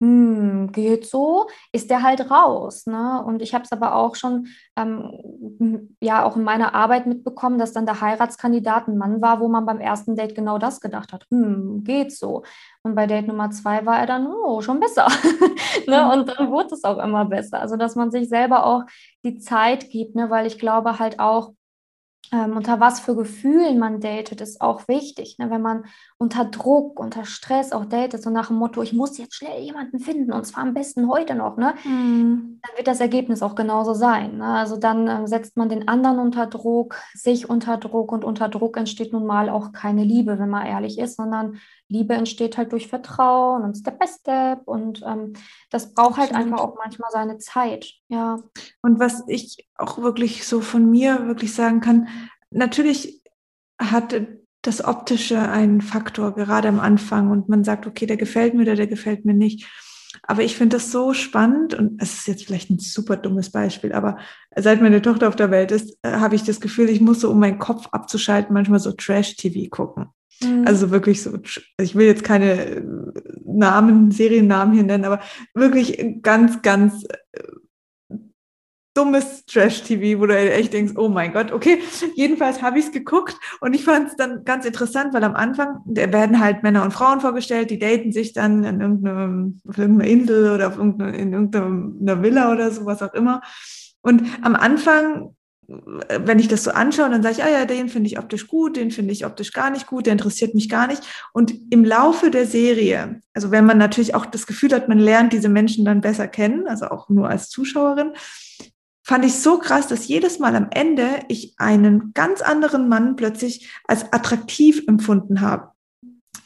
[0.00, 2.86] hm, geht so, ist der halt raus.
[2.86, 3.22] Ne?
[3.24, 7.72] Und ich habe es aber auch schon, ähm, ja, auch in meiner Arbeit mitbekommen, dass
[7.72, 11.26] dann der Heiratskandidat ein Mann war, wo man beim ersten Date genau das gedacht hat.
[11.30, 12.42] Hm, geht so.
[12.82, 15.06] Und bei Date Nummer zwei war er dann, oh, schon besser.
[15.86, 16.12] ne?
[16.12, 17.60] Und dann wurde es auch immer besser.
[17.60, 18.82] Also, dass man sich selber auch
[19.24, 20.28] die Zeit gibt, ne?
[20.28, 21.52] weil ich glaube halt auch,
[22.32, 25.38] ähm, unter was für Gefühlen man datet, ist auch wichtig.
[25.38, 25.50] Ne?
[25.50, 25.84] Wenn man
[26.18, 29.98] unter Druck, unter Stress auch datet, so nach dem Motto, ich muss jetzt schnell jemanden
[29.98, 31.74] finden und zwar am besten heute noch, ne?
[31.84, 32.60] Mhm.
[32.62, 34.38] dann wird das Ergebnis auch genauso sein.
[34.38, 34.46] Ne?
[34.46, 38.76] Also dann ähm, setzt man den anderen unter Druck, sich unter Druck und unter Druck
[38.76, 41.58] entsteht nun mal auch keine Liebe, wenn man ehrlich ist, sondern
[41.94, 45.34] Liebe entsteht halt durch Vertrauen und Step by Step und ähm,
[45.70, 47.92] das braucht halt einfach auch manchmal seine Zeit.
[48.08, 48.40] Ja.
[48.82, 52.08] Und was ich auch wirklich so von mir wirklich sagen kann,
[52.50, 53.22] natürlich
[53.78, 54.14] hat
[54.62, 58.76] das Optische einen Faktor, gerade am Anfang und man sagt, okay, der gefällt mir oder
[58.76, 59.70] der gefällt mir nicht.
[60.22, 63.92] Aber ich finde das so spannend und es ist jetzt vielleicht ein super dummes Beispiel,
[63.92, 64.18] aber
[64.56, 67.30] seit meine Tochter auf der Welt ist, äh, habe ich das Gefühl, ich muss so,
[67.30, 70.06] um meinen Kopf abzuschalten, manchmal so Trash-TV gucken.
[70.42, 70.64] Mhm.
[70.66, 71.38] Also wirklich so,
[71.78, 72.82] ich will jetzt keine äh,
[73.44, 75.20] Namen, Seriennamen hier nennen, aber
[75.54, 77.42] wirklich ganz, ganz äh,
[78.94, 81.80] dummes Trash-TV, wo du echt denkst, oh mein Gott, okay.
[82.14, 85.80] Jedenfalls habe ich es geguckt und ich fand es dann ganz interessant, weil am Anfang
[85.84, 90.52] werden halt Männer und Frauen vorgestellt, die daten sich dann in irgendeinem, auf irgendeiner Insel
[90.52, 93.42] oder auf irgendeine, in irgendeiner Villa oder so, was auch immer.
[94.00, 95.34] Und am Anfang
[95.66, 98.76] wenn ich das so anschaue, dann sage ich, ah ja, den finde ich optisch gut,
[98.76, 101.02] den finde ich optisch gar nicht gut, der interessiert mich gar nicht.
[101.32, 105.32] Und im Laufe der Serie, also wenn man natürlich auch das Gefühl hat, man lernt
[105.32, 108.12] diese Menschen dann besser kennen, also auch nur als Zuschauerin,
[109.02, 113.68] fand ich so krass, dass jedes Mal am Ende ich einen ganz anderen Mann plötzlich
[113.86, 115.73] als attraktiv empfunden habe.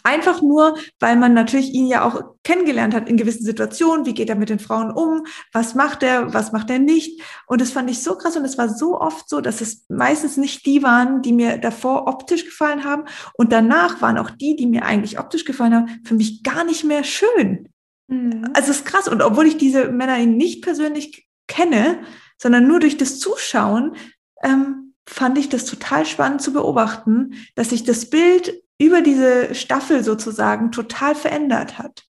[0.02, 4.06] Einfach nur, weil man natürlich ihn ja auch kennengelernt hat in gewissen Situationen.
[4.06, 5.26] Wie geht er mit den Frauen um?
[5.52, 6.32] Was macht er?
[6.32, 7.20] Was macht er nicht?
[7.46, 10.36] Und das fand ich so krass und es war so oft so, dass es meistens
[10.36, 13.04] nicht die waren, die mir davor optisch gefallen haben.
[13.34, 16.84] Und danach waren auch die, die mir eigentlich optisch gefallen haben, für mich gar nicht
[16.84, 17.68] mehr schön.
[18.08, 18.50] Mhm.
[18.54, 19.08] Also es ist krass.
[19.08, 22.00] Und obwohl ich diese Männer nicht persönlich kenne,
[22.36, 23.96] sondern nur durch das Zuschauen,
[24.42, 30.04] ähm, fand ich das total spannend zu beobachten, dass sich das Bild über diese Staffel
[30.04, 32.04] sozusagen total verändert hat.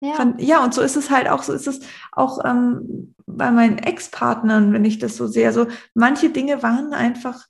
[0.00, 0.14] Ja.
[0.14, 1.80] Fand, ja, und so ist es halt auch, so ist es
[2.12, 5.46] auch ähm, bei meinen Ex-Partnern, wenn ich das so sehe.
[5.46, 7.46] Also manche Dinge waren einfach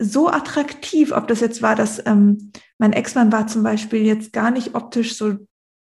[0.00, 4.50] so attraktiv, ob das jetzt war, dass ähm, mein Ex-Mann war zum Beispiel jetzt gar
[4.50, 5.36] nicht optisch so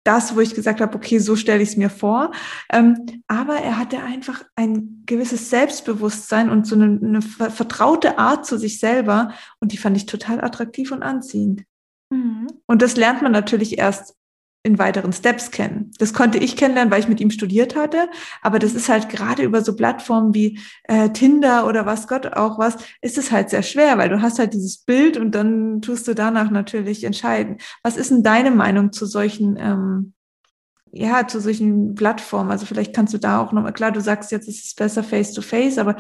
[0.06, 2.32] das, wo ich gesagt habe, okay, so stelle ich es mir vor.
[2.72, 8.58] Ähm, aber er hatte einfach ein gewisses Selbstbewusstsein und so eine, eine, vertraute Art zu
[8.58, 9.34] sich selber.
[9.60, 11.63] Und die fand ich total attraktiv und anziehend.
[12.10, 12.48] Mhm.
[12.65, 14.15] Und das lernt man natürlich erst
[14.62, 15.91] in weiteren Steps kennen.
[16.00, 18.10] Das konnte ich kennenlernen, weil ich mit ihm studiert hatte.
[18.41, 22.60] Aber das ist halt gerade über so Plattformen wie äh, Tinder oder was Gott auch
[22.60, 26.08] was, ist es halt sehr schwer, weil du hast halt dieses Bild und dann tust
[26.10, 27.58] du danach natürlich entscheiden.
[27.84, 30.13] Was ist denn deine Meinung zu solchen, ähm,
[30.91, 32.52] ja, zu solchen Plattformen?
[32.52, 35.32] Also vielleicht kannst du da auch nochmal, klar, du sagst jetzt, es ist besser face
[35.32, 35.95] to face, aber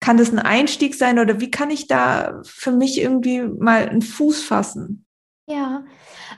[0.00, 4.00] kann das ein Einstieg sein oder wie kann ich da für mich irgendwie mal einen
[4.00, 5.04] Fuß fassen?
[5.50, 5.82] Ja,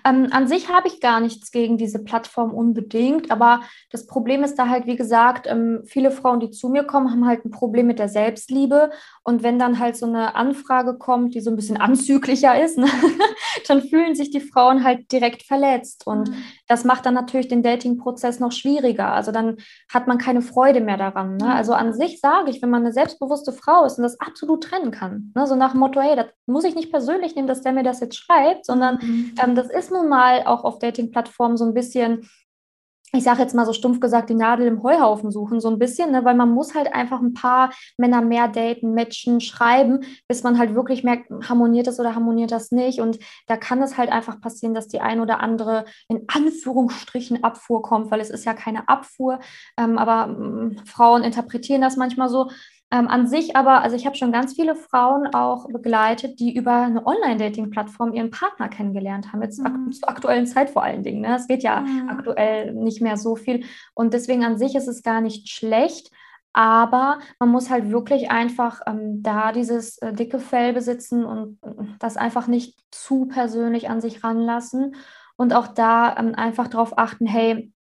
[0.05, 4.55] ähm, an sich habe ich gar nichts gegen diese Plattform unbedingt, aber das Problem ist
[4.55, 7.89] da halt, wie gesagt, ähm, viele Frauen, die zu mir kommen, haben halt ein Problem
[7.89, 8.91] mit der Selbstliebe.
[9.25, 12.87] Und wenn dann halt so eine Anfrage kommt, die so ein bisschen anzüglicher ist, ne,
[13.67, 16.07] dann fühlen sich die Frauen halt direkt verletzt.
[16.07, 16.35] Und mhm.
[16.69, 19.13] das macht dann natürlich den Dating-Prozess noch schwieriger.
[19.13, 19.57] Also dann
[19.93, 21.37] hat man keine Freude mehr daran.
[21.37, 21.53] Ne?
[21.53, 24.93] Also an sich sage ich, wenn man eine selbstbewusste Frau ist und das absolut trennen
[24.93, 25.49] kann, ne?
[25.49, 28.01] so nach dem Motto, hey, das muss ich nicht persönlich nehmen, dass der mir das
[28.01, 29.35] jetzt schreibt, sondern Mhm.
[29.43, 32.29] Ähm, das ist nun mal auch auf Dating-Plattformen so ein bisschen,
[33.13, 36.13] ich sage jetzt mal so stumpf gesagt, die Nadel im Heuhaufen suchen, so ein bisschen,
[36.13, 36.25] ne?
[36.25, 40.75] weil man muss halt einfach ein paar Männer mehr daten, matchen, schreiben, bis man halt
[40.75, 43.01] wirklich merkt, harmoniert das oder harmoniert das nicht.
[43.01, 47.83] Und da kann es halt einfach passieren, dass die ein oder andere in Anführungsstrichen Abfuhr
[47.83, 49.41] kommt, weil es ist ja keine Abfuhr,
[49.77, 52.49] ähm, aber ähm, Frauen interpretieren das manchmal so.
[52.93, 56.73] Ähm, an sich aber, also ich habe schon ganz viele Frauen auch begleitet, die über
[56.73, 59.93] eine Online-Dating-Plattform ihren Partner kennengelernt haben, jetzt mhm.
[59.93, 61.21] zur aktuellen Zeit vor allen Dingen.
[61.21, 61.37] Ne?
[61.37, 62.09] Es geht ja mhm.
[62.09, 66.11] aktuell nicht mehr so viel und deswegen an sich ist es gar nicht schlecht.
[66.53, 71.71] Aber man muss halt wirklich einfach ähm, da dieses äh, dicke Fell besitzen und äh,
[72.01, 74.97] das einfach nicht zu persönlich an sich ranlassen
[75.37, 77.73] und auch da ähm, einfach darauf achten, hey,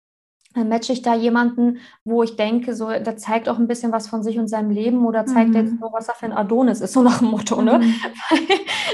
[0.59, 4.07] dann matche ich da jemanden, wo ich denke, so, der zeigt auch ein bisschen was
[4.07, 5.55] von sich und seinem Leben oder zeigt mhm.
[5.55, 7.79] jetzt nur, was er für ein Adonis ist, so nach dem Motto, ne?
[7.79, 7.95] Mhm.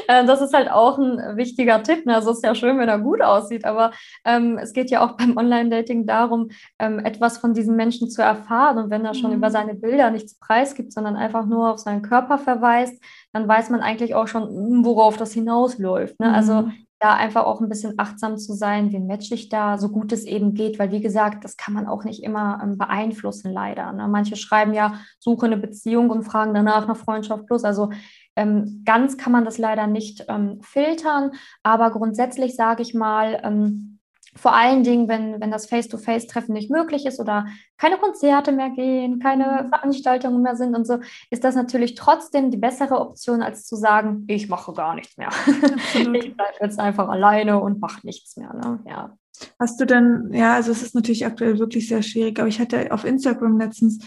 [0.08, 2.16] Äh, das ist halt auch ein wichtiger Tipp, ne?
[2.16, 3.92] Also es ist ja schön, wenn er gut aussieht, aber
[4.24, 8.78] ähm, es geht ja auch beim Online-Dating darum, ähm, etwas von diesem Menschen zu erfahren
[8.78, 9.38] und wenn er schon mhm.
[9.38, 13.02] über seine Bilder nichts preisgibt, sondern einfach nur auf seinen Körper verweist,
[13.34, 16.32] dann weiß man eigentlich auch schon, worauf das hinausläuft, ne?
[16.32, 19.90] Also mhm da einfach auch ein bisschen achtsam zu sein, wie matche ich da, so
[19.90, 23.52] gut es eben geht, weil wie gesagt, das kann man auch nicht immer ähm, beeinflussen,
[23.52, 23.94] leider.
[23.94, 24.08] Ne?
[24.08, 27.64] Manche schreiben ja, suche eine Beziehung und fragen danach nach Freundschaft plus.
[27.64, 27.92] Also
[28.36, 33.95] ähm, ganz kann man das leider nicht ähm, filtern, aber grundsätzlich sage ich mal, ähm,
[34.38, 37.46] vor allen Dingen, wenn, wenn das Face-to-Face-Treffen nicht möglich ist oder
[37.78, 39.70] keine Konzerte mehr gehen, keine mhm.
[39.70, 44.26] Veranstaltungen mehr sind und so, ist das natürlich trotzdem die bessere Option, als zu sagen,
[44.28, 45.30] ich mache gar nichts mehr.
[45.74, 46.24] Absolut.
[46.24, 48.54] Ich bleibe jetzt einfach alleine und mache nichts mehr.
[48.54, 48.80] Ne?
[48.88, 49.18] Ja.
[49.60, 52.92] Hast du denn, ja, also es ist natürlich aktuell wirklich sehr schwierig, aber ich hatte
[52.92, 54.00] auf Instagram letztens,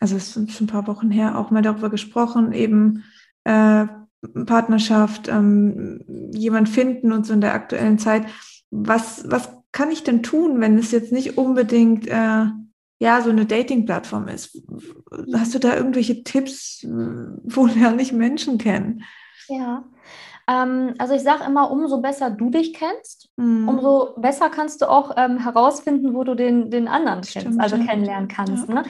[0.00, 3.04] also es sind schon ein paar Wochen her, auch mal darüber gesprochen, eben
[3.44, 3.86] äh,
[4.46, 8.26] Partnerschaft, ähm, jemand finden und so in der aktuellen Zeit
[8.72, 12.46] was, was kann ich denn tun, wenn es jetzt nicht unbedingt äh,
[12.98, 14.60] ja so eine Dating-Plattform ist?
[15.34, 19.04] Hast du da irgendwelche Tipps, wo lerne ich Menschen kennen?
[19.48, 19.84] Ja,
[20.48, 23.68] ähm, also ich sage immer, umso besser du dich kennst, mhm.
[23.68, 27.76] umso besser kannst du auch ähm, herausfinden, wo du den, den anderen Stimmt, kennst, also
[27.76, 27.84] ja.
[27.84, 28.68] kennenlernen kannst.
[28.68, 28.74] Ja.
[28.74, 28.84] Ne?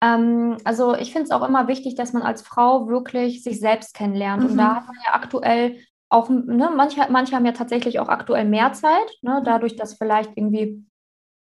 [0.00, 3.94] Ähm, also ich finde es auch immer wichtig, dass man als Frau wirklich sich selbst
[3.94, 4.44] kennenlernt.
[4.44, 4.50] Mhm.
[4.50, 5.76] Und da hat man ja aktuell
[6.08, 10.30] auch, ne, manche, manche haben ja tatsächlich auch aktuell mehr Zeit, ne, dadurch, dass vielleicht
[10.36, 10.84] irgendwie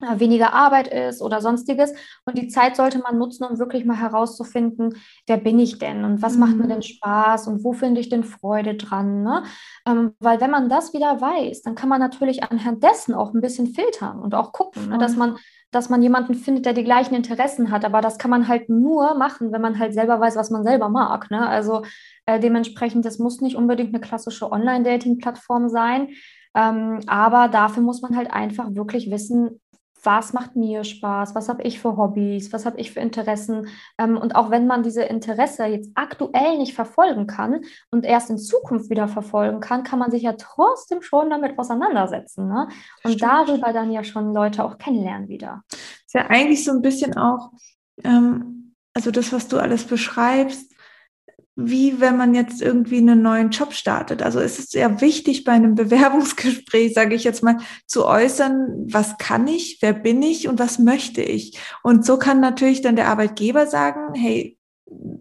[0.02, 1.94] äh, weniger Arbeit ist oder sonstiges.
[2.26, 6.22] Und die Zeit sollte man nutzen, um wirklich mal herauszufinden, wer bin ich denn und
[6.22, 6.40] was mhm.
[6.40, 6.70] macht mir mhm.
[6.70, 9.24] denn Spaß und wo finde ich denn Freude dran.
[9.24, 9.44] Ne?
[9.88, 13.42] Ähm, weil wenn man das wieder weiß, dann kann man natürlich anhand dessen auch ein
[13.42, 14.98] bisschen filtern und auch gucken, ne?
[14.98, 15.38] dass man
[15.76, 17.84] dass man jemanden findet, der die gleichen Interessen hat.
[17.84, 20.88] Aber das kann man halt nur machen, wenn man halt selber weiß, was man selber
[20.88, 21.30] mag.
[21.30, 21.46] Ne?
[21.46, 21.84] Also
[22.26, 26.10] äh, dementsprechend, das muss nicht unbedingt eine klassische Online-Dating-Plattform sein.
[26.56, 29.60] Ähm, aber dafür muss man halt einfach wirklich wissen,
[30.06, 33.68] was macht mir Spaß, was habe ich für Hobbys, was habe ich für Interessen.
[33.98, 38.38] Ähm, und auch wenn man diese Interesse jetzt aktuell nicht verfolgen kann und erst in
[38.38, 42.48] Zukunft wieder verfolgen kann, kann man sich ja trotzdem schon damit auseinandersetzen.
[42.48, 42.68] Ne?
[43.04, 43.22] Und Stimmt.
[43.24, 45.64] darüber dann ja schon Leute auch kennenlernen wieder.
[45.70, 47.52] Das ist ja eigentlich so ein bisschen auch,
[48.04, 50.75] ähm, also das, was du alles beschreibst,
[51.56, 54.22] wie wenn man jetzt irgendwie einen neuen Job startet.
[54.22, 59.18] Also es ist ja wichtig bei einem Bewerbungsgespräch, sage ich jetzt mal, zu äußern, was
[59.18, 61.58] kann ich, wer bin ich und was möchte ich.
[61.84, 64.58] Und so kann natürlich dann der Arbeitgeber sagen, hey,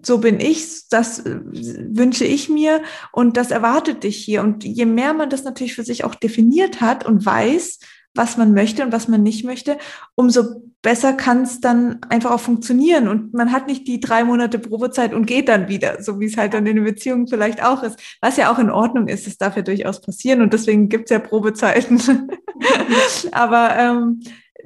[0.03, 4.43] so bin ich, das äh, wünsche ich mir und das erwartet dich hier.
[4.43, 7.79] Und je mehr man das natürlich für sich auch definiert hat und weiß,
[8.15, 9.79] was man möchte und was man nicht möchte,
[10.15, 13.09] umso besser kann es dann einfach auch funktionieren.
[13.09, 16.37] Und man hat nicht die drei Monate Probezeit und geht dann wieder, so wie es
[16.37, 17.99] halt dann in den Beziehungen vielleicht auch ist.
[18.21, 21.11] Was ja auch in Ordnung ist, es darf ja durchaus passieren und deswegen gibt es
[21.11, 22.01] ja Probezeiten.
[23.33, 24.21] Aber ähm,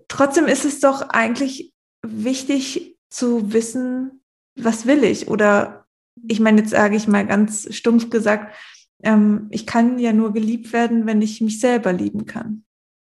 [0.09, 1.73] trotzdem ist es doch eigentlich
[2.05, 4.23] wichtig zu wissen,
[4.57, 5.29] was will ich?
[5.29, 5.87] Oder
[6.27, 8.57] ich meine, jetzt sage ich mal ganz stumpf gesagt,
[9.05, 12.65] ähm, ich kann ja nur geliebt werden, wenn ich mich selber lieben kann.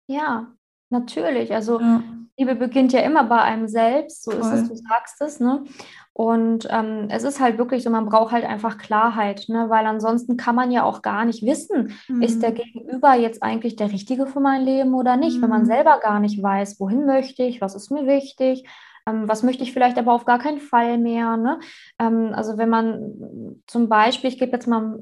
[0.07, 0.55] Ja,
[0.91, 1.55] natürlich.
[1.55, 2.03] Also ja.
[2.41, 4.41] Liebe beginnt ja immer bei einem selbst, so Voll.
[4.41, 5.65] ist es, du sagst es, ne?
[6.13, 9.71] Und ähm, es ist halt wirklich so, man braucht halt einfach Klarheit, ne?
[9.71, 12.21] weil ansonsten kann man ja auch gar nicht wissen, mhm.
[12.21, 12.57] ist der mhm.
[12.57, 15.43] Gegenüber jetzt eigentlich der Richtige für mein Leben oder nicht, mhm.
[15.43, 15.67] wenn man mhm.
[15.67, 18.69] selber gar nicht weiß, wohin möchte ich, was ist mir wichtig,
[19.07, 21.37] ähm, was möchte ich vielleicht aber auf gar keinen Fall mehr.
[21.37, 21.59] Ne?
[21.99, 24.99] Ähm, also wenn man zum Beispiel, ich gebe jetzt mal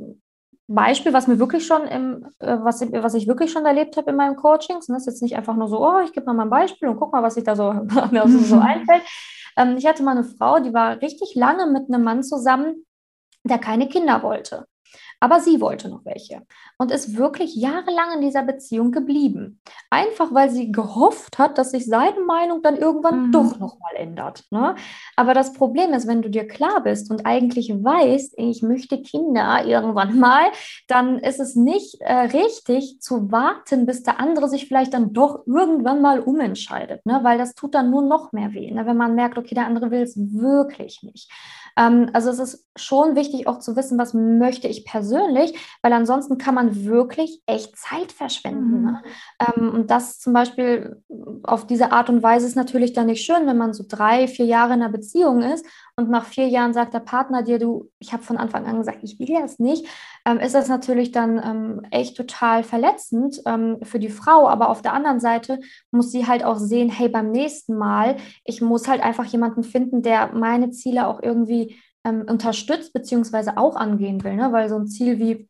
[0.69, 4.17] Beispiel, was mir wirklich schon im, äh, was, was ich wirklich schon erlebt habe in
[4.17, 4.87] meinem Coachings.
[4.87, 7.13] Das ist jetzt nicht einfach nur so, oh, ich gebe mal ein Beispiel und guck
[7.13, 7.73] mal, was sich da so,
[8.11, 9.03] mir so, so einfällt.
[9.57, 12.85] Ähm, ich hatte mal eine Frau, die war richtig lange mit einem Mann zusammen,
[13.45, 14.67] der keine Kinder wollte.
[15.21, 16.43] Aber sie wollte noch welche
[16.79, 19.61] und ist wirklich jahrelang in dieser Beziehung geblieben.
[19.91, 23.33] Einfach weil sie gehofft hat, dass sich seine Meinung dann irgendwann mhm.
[23.33, 24.45] doch nochmal ändert.
[24.51, 24.77] Ne?
[25.17, 29.65] Aber das Problem ist, wenn du dir klar bist und eigentlich weißt, ich möchte Kinder
[29.65, 30.53] irgendwann mal,
[30.87, 35.47] dann ist es nicht äh, richtig zu warten, bis der andere sich vielleicht dann doch
[35.47, 37.05] irgendwann mal umentscheidet.
[37.07, 37.21] Ne?
[37.23, 38.87] Weil das tut dann nur noch mehr weh, ne?
[38.87, 41.29] wenn man merkt, okay, der andere will es wirklich nicht.
[41.79, 46.37] Ähm, also es ist schon wichtig auch zu wissen, was möchte ich persönlich, weil ansonsten
[46.37, 48.81] kann man wirklich echt Zeit verschwenden.
[48.81, 48.85] Mhm.
[48.85, 49.03] Ne?
[49.57, 51.03] Ähm, und das zum Beispiel
[51.45, 54.47] auf diese Art und Weise ist natürlich dann nicht schön, wenn man so drei, vier
[54.47, 55.65] Jahre in einer Beziehung ist
[55.99, 59.01] und nach vier Jahren sagt der Partner dir, du, ich habe von Anfang an gesagt,
[59.03, 59.85] ich will das nicht,
[60.25, 64.49] ähm, ist das natürlich dann ähm, echt total verletzend ähm, für die Frau.
[64.49, 65.59] Aber auf der anderen Seite
[65.91, 70.03] muss sie halt auch sehen, hey, beim nächsten Mal, ich muss halt einfach jemanden finden,
[70.03, 74.37] der meine Ziele auch irgendwie ähm, unterstützt beziehungsweise auch angehen will.
[74.37, 74.53] Ne?
[74.53, 75.49] Weil so ein Ziel wie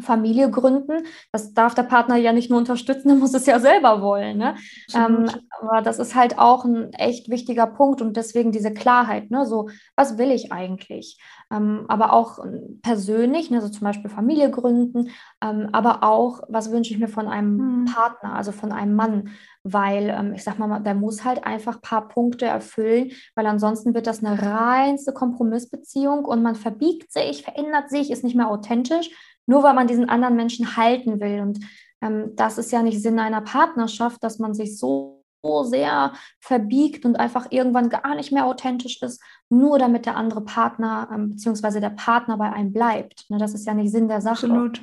[0.00, 1.06] Familie gründen.
[1.32, 4.38] Das darf der Partner ja nicht nur unterstützen, er muss es ja selber wollen.
[4.38, 4.54] Ne?
[4.94, 9.30] Ähm, aber das ist halt auch ein echt wichtiger Punkt und deswegen diese Klarheit.
[9.30, 9.46] Ne?
[9.46, 11.20] So, was will ich eigentlich?
[11.50, 13.60] Ähm, aber auch ähm, persönlich, ne?
[13.60, 15.10] so zum Beispiel Familie gründen,
[15.42, 17.84] ähm, aber auch, was wünsche ich mir von einem mhm.
[17.86, 19.30] Partner, also von einem Mann?
[19.62, 23.94] Weil ähm, ich sag mal, der muss halt einfach ein paar Punkte erfüllen, weil ansonsten
[23.94, 29.10] wird das eine reinste Kompromissbeziehung und man verbiegt sich, verändert sich, ist nicht mehr authentisch
[29.48, 31.40] nur weil man diesen anderen Menschen halten will.
[31.40, 31.60] Und
[32.00, 35.16] ähm, das ist ja nicht Sinn einer Partnerschaft, dass man sich so,
[35.62, 41.08] sehr verbiegt und einfach irgendwann gar nicht mehr authentisch ist, nur damit der andere Partner
[41.14, 41.78] ähm, bzw.
[41.80, 43.24] der Partner bei einem bleibt.
[43.30, 44.46] Ne, das ist ja nicht Sinn der Sache.
[44.46, 44.82] Absolut.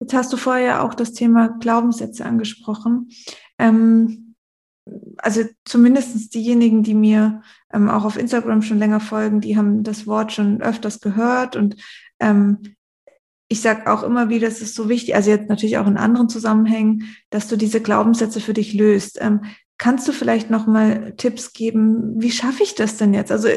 [0.00, 3.08] Jetzt hast du vorher auch das Thema Glaubenssätze angesprochen.
[3.58, 4.34] Ähm,
[5.18, 7.40] also zumindest diejenigen, die mir
[7.72, 11.76] ähm, auch auf Instagram schon länger folgen, die haben das Wort schon öfters gehört und
[12.20, 12.74] ähm,
[13.48, 16.28] ich sage auch immer wieder, es ist so wichtig, also jetzt natürlich auch in anderen
[16.28, 19.18] Zusammenhängen, dass du diese Glaubenssätze für dich löst.
[19.20, 19.42] Ähm,
[19.76, 22.14] kannst du vielleicht noch mal Tipps geben?
[22.16, 23.32] Wie schaffe ich das denn jetzt?
[23.32, 23.48] Also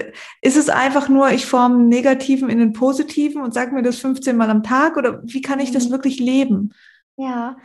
[0.42, 4.00] ist es einfach nur, ich forme einen Negativen in den Positiven und sage mir das
[4.00, 5.92] 15 Mal am Tag oder wie kann ich das mhm.
[5.92, 6.74] wirklich leben?
[7.18, 7.58] Ja,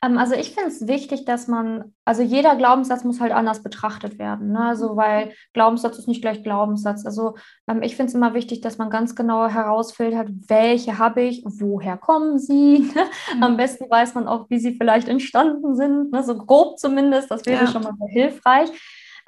[0.00, 4.52] also ich finde es wichtig, dass man, also jeder Glaubenssatz muss halt anders betrachtet werden.
[4.52, 4.60] Ne?
[4.60, 7.04] Also weil Glaubenssatz ist nicht gleich Glaubenssatz.
[7.04, 7.34] Also
[7.68, 11.96] ähm, ich finde es immer wichtig, dass man ganz genau herausfiltert, welche habe ich, woher
[11.96, 12.90] kommen sie.
[13.34, 13.42] Mhm.
[13.42, 16.22] Am besten weiß man auch, wie sie vielleicht entstanden sind, ne?
[16.22, 17.30] so grob zumindest.
[17.30, 17.70] Das wäre ja.
[17.70, 18.70] schon mal sehr hilfreich.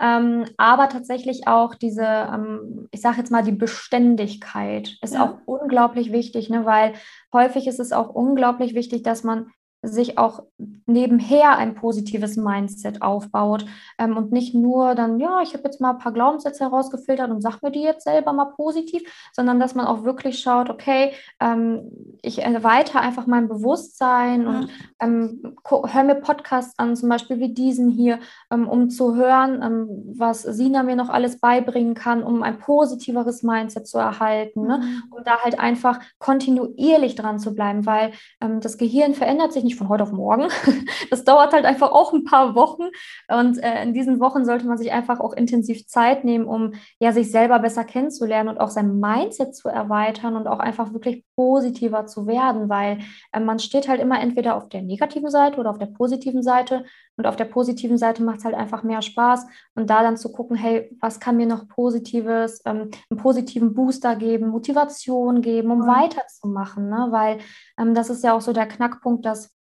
[0.01, 5.25] Ähm, aber tatsächlich auch diese, ähm, ich sage jetzt mal, die Beständigkeit ist ja.
[5.25, 6.65] auch unglaublich wichtig, ne?
[6.65, 6.95] weil
[7.35, 9.51] häufig ist es auch unglaublich wichtig, dass man
[9.83, 10.43] sich auch
[10.87, 13.65] nebenher ein positives Mindset aufbaut
[13.99, 17.41] ähm, und nicht nur dann, ja, ich habe jetzt mal ein paar Glaubenssätze herausgefiltert und
[17.41, 21.91] sag mir die jetzt selber mal positiv, sondern dass man auch wirklich schaut, okay, ähm,
[22.21, 24.49] ich erweitere einfach mein Bewusstsein ja.
[24.49, 24.69] und
[25.01, 28.19] ähm, höre mir Podcasts an, zum Beispiel wie diesen hier,
[28.51, 29.89] ähm, um zu hören, ähm,
[30.19, 34.79] was Sina mir noch alles beibringen kann, um ein positiveres Mindset zu erhalten, ne?
[34.79, 34.85] mhm.
[34.85, 35.03] ne?
[35.11, 38.13] um da halt einfach kontinuierlich dran zu bleiben, weil
[38.43, 40.49] ähm, das Gehirn verändert sich nicht nicht von heute auf morgen.
[41.11, 42.85] Das dauert halt einfach auch ein paar Wochen.
[43.29, 47.13] Und äh, in diesen Wochen sollte man sich einfach auch intensiv Zeit nehmen, um ja
[47.13, 52.07] sich selber besser kennenzulernen und auch sein Mindset zu erweitern und auch einfach wirklich positiver
[52.07, 52.99] zu werden, weil
[53.33, 56.85] äh, man steht halt immer entweder auf der negativen Seite oder auf der positiven Seite.
[57.17, 59.47] Und auf der positiven Seite macht es halt einfach mehr Spaß.
[59.75, 64.17] Und da dann zu gucken, hey, was kann mir noch Positives, ähm, einen positiven Booster
[64.17, 65.87] geben, Motivation geben, um mhm.
[65.87, 66.89] weiterzumachen.
[66.89, 67.09] Ne?
[67.11, 67.39] Weil
[67.79, 69.55] ähm, das ist ja auch so der Knackpunkt, dass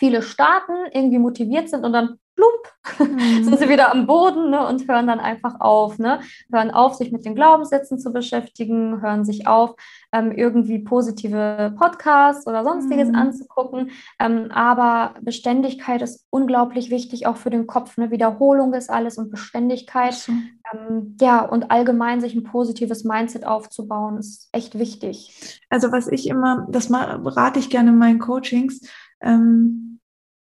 [0.00, 3.44] viele starten, irgendwie motiviert sind und dann plump, mhm.
[3.44, 5.98] sind sie wieder am Boden ne, und hören dann einfach auf.
[5.98, 6.20] Ne?
[6.50, 9.74] Hören auf, sich mit den Glaubenssätzen zu beschäftigen, hören sich auf,
[10.12, 13.14] ähm, irgendwie positive Podcasts oder sonstiges mhm.
[13.14, 13.90] anzugucken.
[14.18, 17.98] Ähm, aber Beständigkeit ist unglaublich wichtig, auch für den Kopf.
[17.98, 18.10] Ne?
[18.10, 20.16] Wiederholung ist alles und Beständigkeit.
[20.26, 20.48] Mhm.
[20.72, 25.60] Ähm, ja, und allgemein sich ein positives Mindset aufzubauen, ist echt wichtig.
[25.68, 28.80] Also was ich immer, das rate ich gerne in meinen Coachings,
[29.20, 29.89] ähm,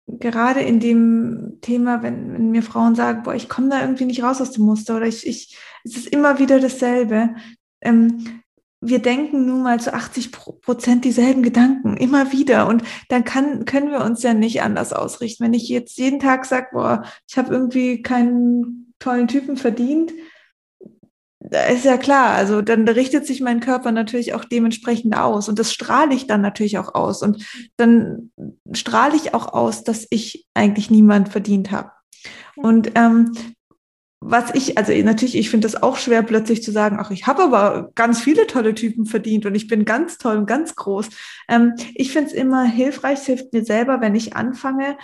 [0.08, 4.24] gerade in dem Thema, wenn, wenn, mir Frauen sagen, boah, ich komme da irgendwie nicht
[4.24, 7.36] raus aus dem Muster oder ich, ich es ist immer wieder dasselbe.
[7.82, 8.42] Ähm,
[8.82, 12.68] wir denken nun mal zu 80 Prozent dieselben Gedanken, immer wieder.
[12.68, 15.44] Und dann kann, können wir uns ja nicht anders ausrichten.
[15.44, 20.14] Wenn ich jetzt jeden Tag sage, boah, ich habe irgendwie keinen tollen Typen verdient,
[21.74, 25.74] ist ja klar, also dann richtet sich mein Körper natürlich auch dementsprechend aus und das
[25.74, 27.46] strahle ich dann natürlich auch aus und
[27.78, 28.32] dann
[28.74, 31.92] strahle ich auch aus, dass ich eigentlich niemand verdient habe.
[32.56, 33.34] Und ähm,
[34.28, 37.44] was ich, also natürlich, ich finde das auch schwer, plötzlich zu sagen, ach, ich habe
[37.44, 41.10] aber ganz viele tolle Typen verdient und ich bin ganz toll und ganz groß.
[41.48, 44.98] Ähm, ich finde es immer hilfreich, es hilft mir selber, wenn ich anfange,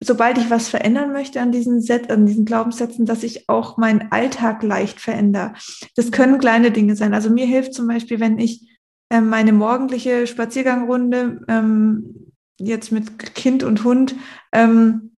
[0.00, 4.10] sobald ich was verändern möchte an diesen Set, an diesen Glaubenssätzen, dass ich auch meinen
[4.10, 5.54] Alltag leicht verändere.
[5.96, 7.14] Das können kleine Dinge sein.
[7.14, 8.68] Also mir hilft zum Beispiel, wenn ich
[9.10, 14.14] äh, meine morgendliche Spaziergangrunde ähm, jetzt mit Kind und Hund
[14.52, 15.16] ähm,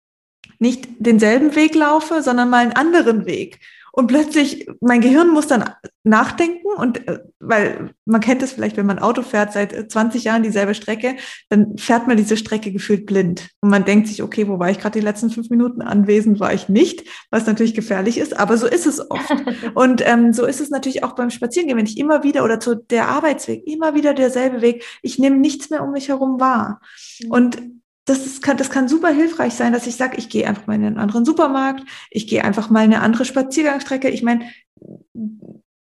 [0.58, 3.60] nicht denselben Weg laufe, sondern mal einen anderen Weg
[3.98, 5.64] und plötzlich mein Gehirn muss dann
[6.04, 10.42] nachdenken und äh, weil man kennt es vielleicht, wenn man Auto fährt seit 20 Jahren
[10.42, 11.16] dieselbe Strecke,
[11.48, 13.48] dann fährt man diese Strecke gefühlt blind.
[13.62, 15.80] Und man denkt sich, okay, wo war ich gerade die letzten fünf Minuten?
[15.80, 19.34] Anwesend, war ich nicht, was natürlich gefährlich ist, aber so ist es oft.
[19.74, 22.74] Und ähm, so ist es natürlich auch beim Spazierengehen, wenn ich immer wieder oder zu
[22.74, 26.82] der Arbeitsweg immer wieder derselbe Weg, ich nehme nichts mehr um mich herum wahr.
[27.22, 27.30] Mhm.
[27.30, 27.58] und
[28.06, 30.76] das, ist, kann, das kann super hilfreich sein, dass ich sage, ich gehe einfach mal
[30.76, 34.08] in einen anderen Supermarkt, ich gehe einfach mal eine andere Spaziergangsstrecke.
[34.08, 34.48] Ich meine,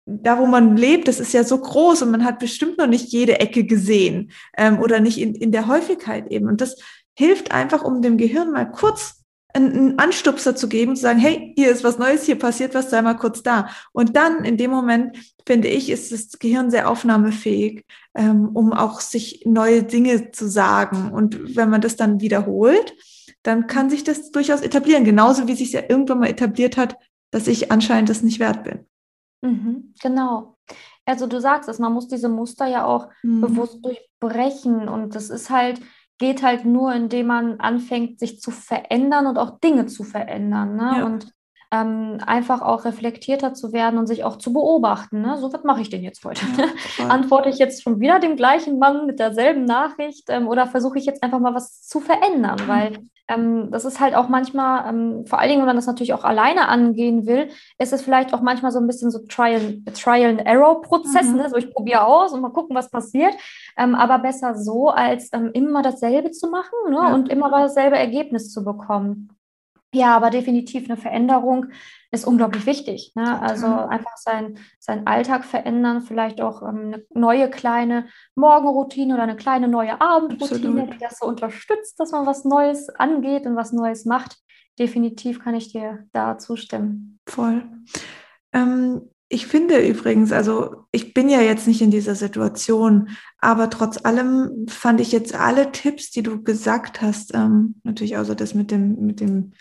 [0.06, 3.14] da wo man lebt, das ist ja so groß und man hat bestimmt noch nicht
[3.14, 6.48] jede Ecke gesehen ähm, oder nicht in, in der Häufigkeit eben.
[6.48, 6.78] Und das
[7.18, 9.21] hilft einfach, um dem Gehirn mal kurz
[9.54, 13.02] einen Anstupser zu geben, zu sagen, hey, hier ist was Neues, hier passiert was, sei
[13.02, 13.70] mal kurz da.
[13.92, 17.86] Und dann in dem Moment, finde ich, ist das Gehirn sehr aufnahmefähig,
[18.16, 21.12] ähm, um auch sich neue Dinge zu sagen.
[21.12, 22.96] Und wenn man das dann wiederholt,
[23.44, 26.98] dann kann sich das durchaus etablieren, genauso wie sich es ja irgendwann mal etabliert hat,
[27.32, 28.86] dass ich anscheinend das nicht wert bin.
[29.42, 30.58] Mhm, genau.
[31.06, 33.42] Also du sagst es, man muss diese Muster ja auch mhm.
[33.42, 35.82] bewusst durchbrechen und das ist halt,
[36.22, 40.76] geht halt nur, indem man anfängt, sich zu verändern und auch Dinge zu verändern.
[40.76, 41.00] Ne?
[41.00, 41.06] Ja.
[41.06, 41.34] Und
[41.72, 45.22] ähm, einfach auch reflektierter zu werden und sich auch zu beobachten.
[45.22, 45.38] Ne?
[45.38, 46.42] So, was mache ich denn jetzt heute?
[46.98, 51.00] Ja, Antworte ich jetzt schon wieder dem gleichen Mann mit derselben Nachricht ähm, oder versuche
[51.00, 52.60] ich jetzt einfach mal was zu verändern?
[52.64, 52.68] Mhm.
[52.68, 56.14] Weil ähm, das ist halt auch manchmal, ähm, vor allen Dingen, wenn man das natürlich
[56.14, 57.48] auch alleine angehen will,
[57.78, 61.38] ist es vielleicht auch manchmal so ein bisschen so Trial, Trial and Error Prozess, mhm.
[61.38, 61.50] ne?
[61.50, 63.34] so ich probiere aus und mal gucken, was passiert.
[63.78, 66.96] Ähm, aber besser so, als ähm, immer dasselbe zu machen ne?
[66.96, 67.14] ja.
[67.14, 69.30] und immer dasselbe Ergebnis zu bekommen.
[69.94, 71.68] Ja, aber definitiv eine Veränderung
[72.12, 73.12] ist unglaublich wichtig.
[73.16, 73.42] Ne?
[73.42, 79.36] Also einfach sein, seinen Alltag verändern, vielleicht auch ähm, eine neue kleine Morgenroutine oder eine
[79.36, 80.94] kleine neue Abendroutine, Absolut.
[80.94, 84.38] die das so unterstützt, dass man was Neues angeht und was Neues macht.
[84.80, 87.20] Definitiv kann ich dir da zustimmen.
[87.28, 87.64] Voll.
[88.54, 94.04] Ähm, ich finde übrigens, also ich bin ja jetzt nicht in dieser Situation, aber trotz
[94.04, 98.72] allem fand ich jetzt alle Tipps, die du gesagt hast, ähm, natürlich außer das mit
[98.72, 99.54] dem, mit dem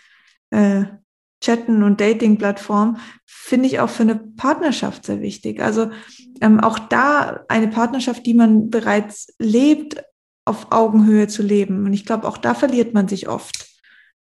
[0.51, 0.85] äh,
[1.43, 5.61] Chatten und Dating-Plattform, finde ich auch für eine Partnerschaft sehr wichtig.
[5.61, 5.89] Also
[6.39, 10.03] ähm, auch da eine Partnerschaft, die man bereits lebt,
[10.45, 11.85] auf Augenhöhe zu leben.
[11.85, 13.67] Und ich glaube, auch da verliert man sich oft.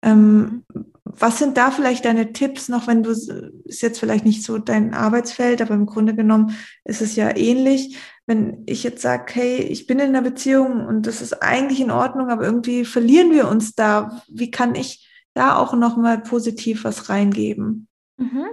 [0.02, 0.64] Ähm,
[1.04, 4.94] was sind da vielleicht deine Tipps noch, wenn du, ist jetzt vielleicht nicht so dein
[4.94, 6.56] Arbeitsfeld, aber im Grunde genommen
[6.86, 7.98] ist es ja ähnlich.
[8.26, 11.92] Wenn ich jetzt sage, hey, ich bin in einer Beziehung und das ist eigentlich in
[11.92, 14.22] Ordnung, aber irgendwie verlieren wir uns da.
[14.28, 17.88] Wie kann ich da auch nochmal positiv was reingeben?
[18.18, 18.46] Mhm.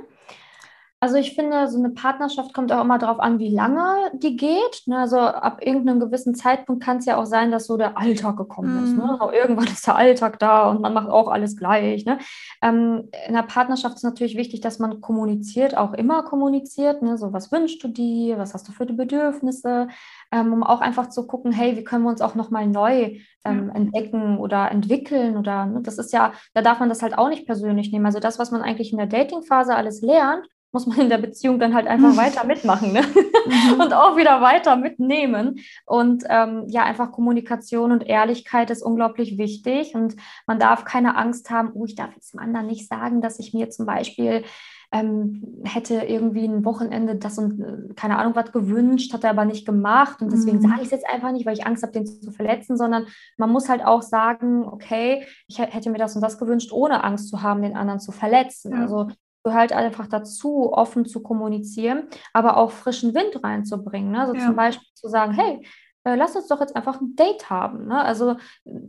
[1.02, 4.82] Also ich finde, so eine Partnerschaft kommt auch immer darauf an, wie lange die geht.
[4.84, 4.98] Ne?
[4.98, 8.84] Also ab irgendeinem gewissen Zeitpunkt kann es ja auch sein, dass so der Alltag gekommen
[8.84, 8.96] ist.
[8.98, 9.18] Ne?
[9.18, 12.04] Also irgendwann ist der Alltag da und man macht auch alles gleich.
[12.04, 12.18] Ne?
[12.60, 17.00] Ähm, in der Partnerschaft ist natürlich wichtig, dass man kommuniziert, auch immer kommuniziert.
[17.00, 17.16] Ne?
[17.16, 18.36] So, was wünschst du dir?
[18.36, 19.88] Was hast du für die Bedürfnisse?
[20.30, 23.68] Ähm, um auch einfach zu gucken, hey, wie können wir uns auch nochmal neu ähm,
[23.68, 23.74] ja.
[23.74, 25.38] entdecken oder entwickeln?
[25.38, 25.80] Oder ne?
[25.80, 28.04] das ist ja, da darf man das halt auch nicht persönlich nehmen.
[28.04, 31.58] Also das, was man eigentlich in der Datingphase alles lernt, muss man in der Beziehung
[31.58, 33.02] dann halt einfach weiter mitmachen ne?
[33.02, 33.80] Mhm.
[33.80, 35.60] und auch wieder weiter mitnehmen.
[35.86, 40.16] Und ähm, ja, einfach Kommunikation und Ehrlichkeit ist unglaublich wichtig und
[40.46, 43.52] man darf keine Angst haben, oh, ich darf jetzt dem anderen nicht sagen, dass ich
[43.52, 44.44] mir zum Beispiel
[44.92, 49.44] ähm, hätte irgendwie ein Wochenende das und äh, keine Ahnung was gewünscht, hat er aber
[49.44, 50.62] nicht gemacht und deswegen mhm.
[50.62, 53.06] sage ich es jetzt einfach nicht, weil ich Angst habe, den zu verletzen, sondern
[53.36, 57.28] man muss halt auch sagen, okay, ich hätte mir das und das gewünscht, ohne Angst
[57.28, 58.72] zu haben, den anderen zu verletzen.
[58.72, 58.80] Ja.
[58.80, 59.08] Also
[59.42, 64.12] gehört einfach dazu, offen zu kommunizieren, aber auch frischen Wind reinzubringen.
[64.12, 64.20] Ne?
[64.20, 64.46] Also ja.
[64.46, 65.66] zum Beispiel zu sagen, hey,
[66.04, 67.86] äh, lass uns doch jetzt einfach ein Date haben.
[67.86, 68.02] Ne?
[68.02, 68.36] Also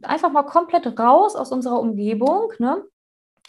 [0.04, 2.52] einfach mal komplett raus aus unserer Umgebung.
[2.60, 2.84] Ne?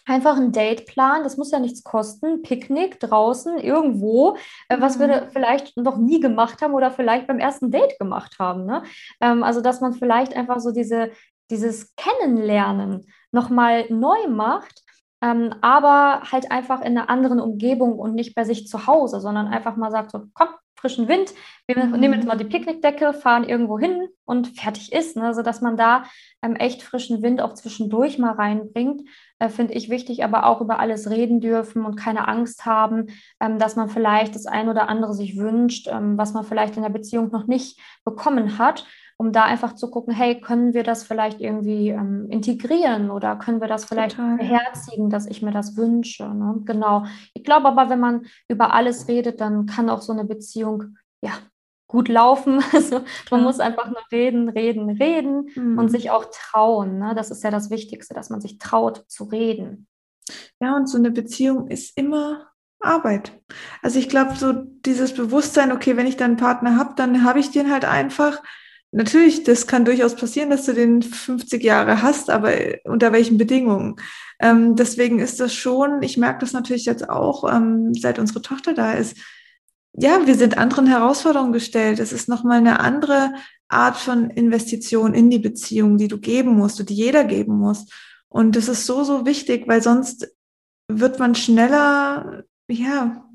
[0.04, 2.42] Einfach ein Dateplan, das muss ja nichts kosten.
[2.42, 4.36] Picknick draußen irgendwo,
[4.68, 5.30] äh, was wir mhm.
[5.30, 8.64] vielleicht noch nie gemacht haben oder vielleicht beim ersten Date gemacht haben.
[8.66, 8.82] Ne?
[9.20, 11.10] Ähm, also, dass man vielleicht einfach so diese,
[11.50, 14.82] dieses Kennenlernen nochmal neu macht
[15.22, 19.46] ähm, aber halt einfach in einer anderen Umgebung und nicht bei sich zu Hause, sondern
[19.46, 20.48] einfach mal sagt so, komm,
[20.82, 21.32] frischen Wind,
[21.68, 21.92] wir mhm.
[22.00, 25.16] nehmen jetzt mal die Picknickdecke, fahren irgendwo hin und fertig ist.
[25.16, 25.22] Ne?
[25.22, 26.02] Also dass man da
[26.42, 29.02] ähm, echt frischen Wind auch zwischendurch mal reinbringt,
[29.38, 33.06] äh, finde ich wichtig, aber auch über alles reden dürfen und keine Angst haben,
[33.40, 36.82] ähm, dass man vielleicht das ein oder andere sich wünscht, ähm, was man vielleicht in
[36.82, 38.84] der Beziehung noch nicht bekommen hat
[39.16, 43.60] um da einfach zu gucken, hey, können wir das vielleicht irgendwie ähm, integrieren oder können
[43.60, 44.36] wir das vielleicht Total.
[44.36, 46.24] beherzigen, dass ich mir das wünsche.
[46.28, 46.60] Ne?
[46.64, 47.04] Genau.
[47.34, 51.32] Ich glaube aber, wenn man über alles redet, dann kann auch so eine Beziehung ja
[51.86, 52.60] gut laufen.
[52.72, 55.78] Also man muss einfach nur reden, reden, reden mhm.
[55.78, 56.98] und sich auch trauen.
[56.98, 57.14] Ne?
[57.14, 59.86] Das ist ja das Wichtigste, dass man sich traut zu reden.
[60.60, 62.46] Ja, und so eine Beziehung ist immer
[62.80, 63.32] Arbeit.
[63.80, 67.38] Also ich glaube, so dieses Bewusstsein, okay, wenn ich dann einen Partner habe, dann habe
[67.38, 68.42] ich den halt einfach
[68.94, 72.52] Natürlich, das kann durchaus passieren, dass du den 50 Jahre hast, aber
[72.84, 73.96] unter welchen Bedingungen?
[74.38, 78.74] Ähm, deswegen ist das schon, ich merke das natürlich jetzt auch, ähm, seit unsere Tochter
[78.74, 79.16] da ist.
[79.94, 82.00] Ja, wir sind anderen Herausforderungen gestellt.
[82.00, 83.32] Es ist nochmal eine andere
[83.68, 87.86] Art von Investition in die Beziehung, die du geben musst und die jeder geben muss.
[88.28, 90.28] Und das ist so, so wichtig, weil sonst
[90.88, 93.26] wird man schneller, ja,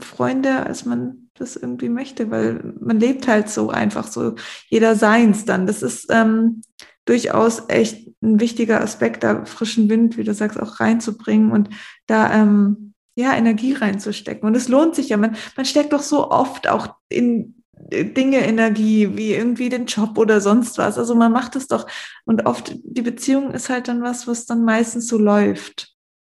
[0.00, 4.34] Freunde, als man das irgendwie möchte, weil man lebt halt so einfach so
[4.68, 5.66] jeder seins dann.
[5.66, 6.62] Das ist ähm,
[7.04, 11.70] durchaus echt ein wichtiger Aspekt, da frischen Wind, wie du sagst, auch reinzubringen und
[12.06, 14.46] da ähm, ja Energie reinzustecken.
[14.46, 15.16] Und es lohnt sich ja.
[15.16, 17.54] Man, man steckt doch so oft auch in
[17.90, 20.98] Dinge Energie, wie irgendwie den Job oder sonst was.
[20.98, 21.86] Also man macht es doch.
[22.24, 25.94] Und oft die Beziehung ist halt dann was, was dann meistens so läuft.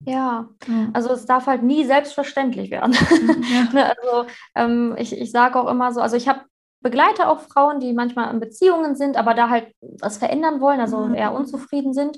[0.07, 0.48] Ja,
[0.94, 2.92] also es darf halt nie selbstverständlich werden.
[2.92, 3.68] Ja.
[3.72, 6.40] Ne, also ähm, ich, ich sage auch immer so, also ich habe
[6.80, 10.98] begleite auch Frauen, die manchmal in Beziehungen sind, aber da halt was verändern wollen, also
[10.98, 11.14] mhm.
[11.14, 12.16] eher unzufrieden sind.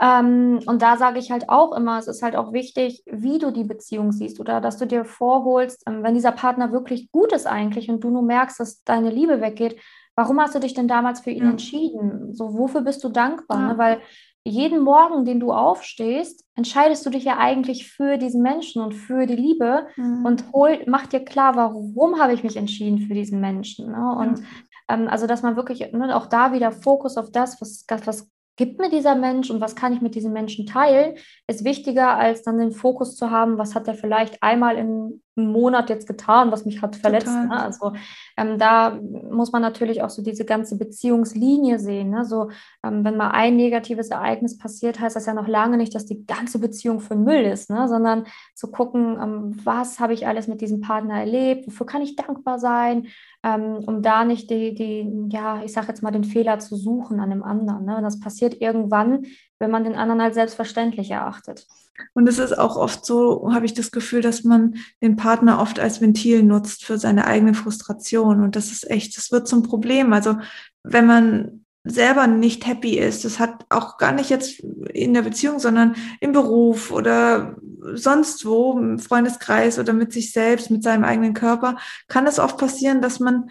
[0.00, 3.50] Ähm, und da sage ich halt auch immer, es ist halt auch wichtig, wie du
[3.50, 7.46] die Beziehung siehst oder dass du dir vorholst, ähm, wenn dieser Partner wirklich gut ist
[7.46, 9.80] eigentlich und du nur merkst, dass deine Liebe weggeht,
[10.14, 11.50] warum hast du dich denn damals für ihn ja.
[11.50, 12.34] entschieden?
[12.34, 13.60] So, wofür bist du dankbar?
[13.60, 13.68] Ja.
[13.68, 13.78] Ne?
[13.78, 14.00] Weil
[14.46, 19.26] jeden Morgen, den du aufstehst, entscheidest du dich ja eigentlich für diesen Menschen und für
[19.26, 20.24] die Liebe mhm.
[20.24, 23.90] und hol, mach dir klar, warum habe ich mich entschieden für diesen Menschen.
[23.90, 24.16] Ne?
[24.18, 24.46] Und mhm.
[24.88, 28.78] ähm, also, dass man wirklich ne, auch da wieder Fokus auf das, was, was gibt
[28.78, 32.58] mir dieser Mensch und was kann ich mit diesem Menschen teilen, ist wichtiger, als dann
[32.58, 36.80] den Fokus zu haben, was hat er vielleicht einmal im Monat jetzt getan, was mich
[36.80, 37.28] hat verletzt.
[37.28, 37.50] Ne?
[37.50, 37.92] Also
[38.38, 38.98] ähm, da
[39.30, 42.10] muss man natürlich auch so diese ganze Beziehungslinie sehen.
[42.10, 42.24] Ne?
[42.24, 42.50] So,
[42.82, 46.24] ähm, wenn mal ein negatives Ereignis passiert, heißt das ja noch lange nicht, dass die
[46.24, 47.86] ganze Beziehung für Müll ist, ne?
[47.86, 52.16] sondern zu gucken, ähm, was habe ich alles mit diesem Partner erlebt, wofür kann ich
[52.16, 53.08] dankbar sein,
[53.46, 57.20] ähm, um da nicht die, die, ja, ich sage jetzt mal, den Fehler zu suchen
[57.20, 57.84] an dem anderen.
[57.84, 57.96] Ne?
[57.96, 59.24] Und das passiert irgendwann,
[59.60, 61.64] wenn man den anderen als selbstverständlich erachtet.
[62.12, 65.78] Und es ist auch oft so, habe ich das Gefühl, dass man den Partner oft
[65.78, 68.42] als Ventil nutzt für seine eigene Frustration.
[68.42, 70.12] Und das ist echt, das wird zum Problem.
[70.12, 70.38] Also
[70.82, 74.60] wenn man selber nicht happy ist, das hat auch gar nicht jetzt
[74.92, 77.56] in der Beziehung, sondern im Beruf oder
[77.94, 81.76] sonst wo, im Freundeskreis oder mit sich selbst, mit seinem eigenen Körper,
[82.08, 83.50] kann es oft passieren, dass man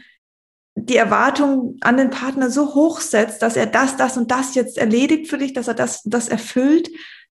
[0.75, 4.77] die Erwartung an den Partner so hoch setzt, dass er das, das und das jetzt
[4.77, 6.89] erledigt für dich, dass er das, das erfüllt,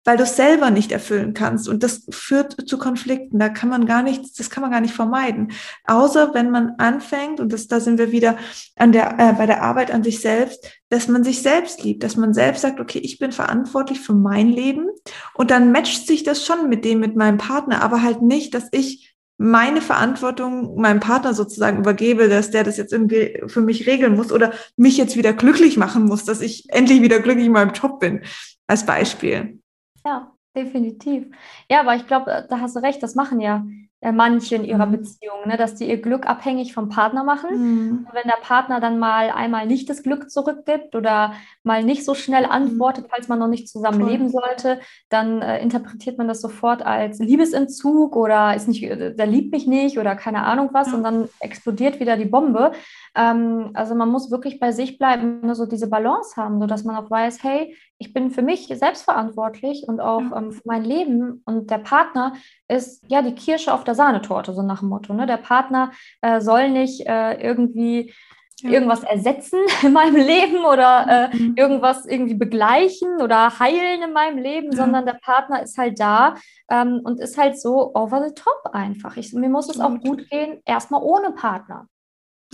[0.03, 1.67] weil du es selber nicht erfüllen kannst.
[1.67, 3.39] Und das führt zu Konflikten.
[3.39, 5.51] Da kann man gar nichts, das kann man gar nicht vermeiden.
[5.85, 8.37] Außer wenn man anfängt, und das, da sind wir wieder
[8.77, 12.15] an der, äh, bei der Arbeit an sich selbst, dass man sich selbst liebt, dass
[12.15, 14.87] man selbst sagt, okay, ich bin verantwortlich für mein Leben.
[15.33, 18.69] Und dann matcht sich das schon mit dem, mit meinem Partner, aber halt nicht, dass
[18.71, 24.15] ich meine Verantwortung meinem Partner sozusagen übergebe, dass der das jetzt irgendwie für mich regeln
[24.15, 27.73] muss oder mich jetzt wieder glücklich machen muss, dass ich endlich wieder glücklich in meinem
[27.73, 28.21] Job bin,
[28.65, 29.59] als Beispiel.
[30.07, 31.25] Ja, definitiv.
[31.69, 33.65] Ja, aber ich glaube, da hast du recht, das machen ja
[33.99, 34.91] äh, manche in ihrer mhm.
[34.91, 37.49] Beziehung, ne, dass die ihr Glück abhängig vom Partner machen.
[37.57, 38.07] Mhm.
[38.07, 41.33] Und wenn der Partner dann mal einmal nicht das Glück zurückgibt oder
[41.67, 42.51] mal nicht so schnell mhm.
[42.51, 44.09] antwortet, falls man noch nicht zusammen Voll.
[44.09, 49.27] leben sollte, dann äh, interpretiert man das sofort als Liebesentzug oder ist nicht, äh, der
[49.27, 50.95] liebt mich nicht oder keine Ahnung was ja.
[50.95, 52.71] und dann explodiert wieder die Bombe.
[53.15, 56.95] Ähm, also man muss wirklich bei sich bleiben, nur so diese Balance haben, sodass man
[56.95, 60.37] auch weiß, hey, ich bin für mich selbstverantwortlich und auch ja.
[60.37, 62.33] ähm, für mein Leben und der Partner
[62.67, 65.13] ist ja die Kirsche auf der Sahnetorte, so nach dem Motto.
[65.13, 65.25] Ne?
[65.25, 65.91] Der Partner
[66.21, 68.13] äh, soll nicht äh, irgendwie
[68.61, 68.71] ja.
[68.71, 71.53] irgendwas ersetzen in meinem Leben oder äh, mhm.
[71.55, 74.77] irgendwas irgendwie begleichen oder heilen in meinem Leben, ja.
[74.77, 76.35] sondern der Partner ist halt da
[76.69, 79.17] ähm, und ist halt so over the top einfach.
[79.17, 81.87] Ich, mir muss es auch gut gehen, erstmal ohne Partner.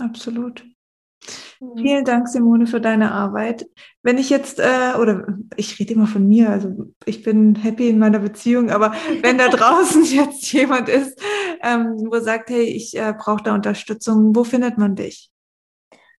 [0.00, 0.64] Absolut.
[1.60, 1.78] Mhm.
[1.78, 3.66] Vielen Dank, Simone, für deine Arbeit.
[4.02, 5.26] Wenn ich jetzt, äh, oder
[5.56, 6.70] ich rede immer von mir, also
[7.06, 11.18] ich bin happy in meiner Beziehung, aber wenn da draußen jetzt jemand ist,
[11.62, 15.30] ähm, wo sagt, hey, ich äh, brauche da Unterstützung, wo findet man dich?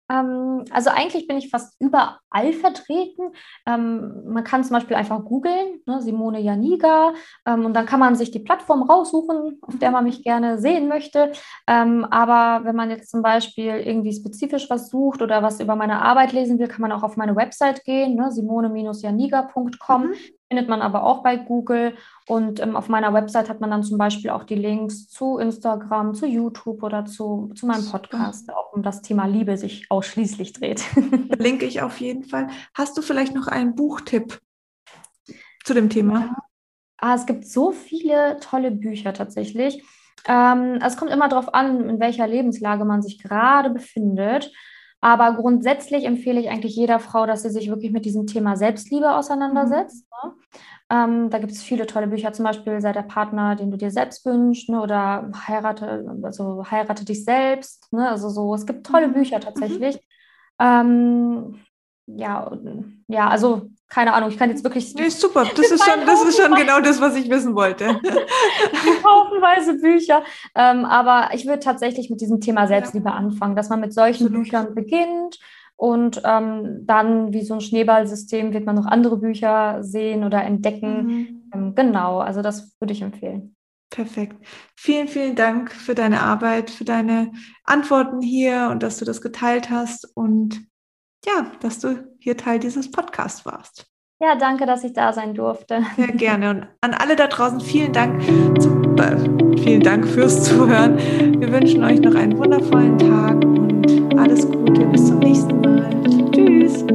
[0.09, 3.31] Ähm, also eigentlich bin ich fast überall vertreten.
[3.65, 7.13] Ähm, man kann zum Beispiel einfach googeln, ne, Simone Janiga,
[7.45, 10.87] ähm, und dann kann man sich die Plattform raussuchen, auf der man mich gerne sehen
[10.87, 11.31] möchte.
[11.65, 16.33] Aber wenn man jetzt zum Beispiel irgendwie spezifisch was sucht oder was über meine Arbeit
[16.33, 20.07] lesen will, kann man auch auf meine Website gehen, ne, simone-janiga.com.
[20.07, 21.95] Mhm findet man aber auch bei Google.
[22.27, 26.13] Und ähm, auf meiner Website hat man dann zum Beispiel auch die Links zu Instagram,
[26.13, 30.79] zu YouTube oder zu, zu meinem Podcast, auch um das Thema Liebe sich ausschließlich dreht.
[31.27, 32.47] Verlinke ich auf jeden Fall.
[32.73, 34.39] Hast du vielleicht noch einen Buchtipp
[35.63, 36.19] zu dem Thema?
[36.19, 36.35] Ja.
[36.97, 39.83] Ah, es gibt so viele tolle Bücher tatsächlich.
[40.27, 44.51] Ähm, es kommt immer darauf an, in welcher Lebenslage man sich gerade befindet.
[45.05, 49.15] Aber grundsätzlich empfehle ich eigentlich jeder Frau, dass sie sich wirklich mit diesem Thema Selbstliebe
[49.15, 50.07] auseinandersetzt.
[50.23, 50.29] Mhm.
[50.29, 50.35] Ne?
[50.89, 53.91] Ähm, da gibt es viele tolle Bücher, zum Beispiel Sei der Partner, den du dir
[53.91, 54.81] selbst wünschst, ne?
[54.81, 57.93] oder heirate, also heirate dich selbst.
[57.93, 58.09] Ne?
[58.09, 59.13] Also so, es gibt tolle mhm.
[59.13, 59.97] Bücher tatsächlich.
[60.59, 60.65] Mhm.
[60.65, 61.59] Ähm,
[62.07, 62.51] ja,
[63.07, 64.93] ja, also keine Ahnung, ich kann jetzt wirklich.
[64.95, 67.87] Nee, super, das ist schon, das ist schon genau das, was ich wissen wollte.
[69.03, 70.23] Haufenweise Bücher.
[70.55, 73.15] Ähm, aber ich würde tatsächlich mit diesem Thema Selbstliebe ja.
[73.15, 74.43] anfangen, dass man mit solchen Absolut.
[74.43, 75.39] Büchern beginnt
[75.77, 81.05] und ähm, dann wie so ein Schneeballsystem wird man noch andere Bücher sehen oder entdecken.
[81.05, 81.51] Mhm.
[81.53, 83.55] Ähm, genau, also das würde ich empfehlen.
[83.89, 84.35] Perfekt.
[84.75, 87.31] Vielen, vielen Dank für deine Arbeit, für deine
[87.63, 90.09] Antworten hier und dass du das geteilt hast.
[90.15, 90.65] Und
[91.25, 93.87] ja, dass du hier Teil dieses Podcasts warst.
[94.21, 95.83] Ja, danke, dass ich da sein durfte.
[95.97, 96.49] Sehr gerne.
[96.49, 98.21] Und an alle da draußen vielen Dank,
[98.61, 100.97] zum, äh, vielen Dank fürs Zuhören.
[100.97, 104.85] Wir wünschen euch noch einen wundervollen Tag und alles Gute.
[104.85, 105.89] Bis zum nächsten Mal.
[106.31, 106.85] Tschüss.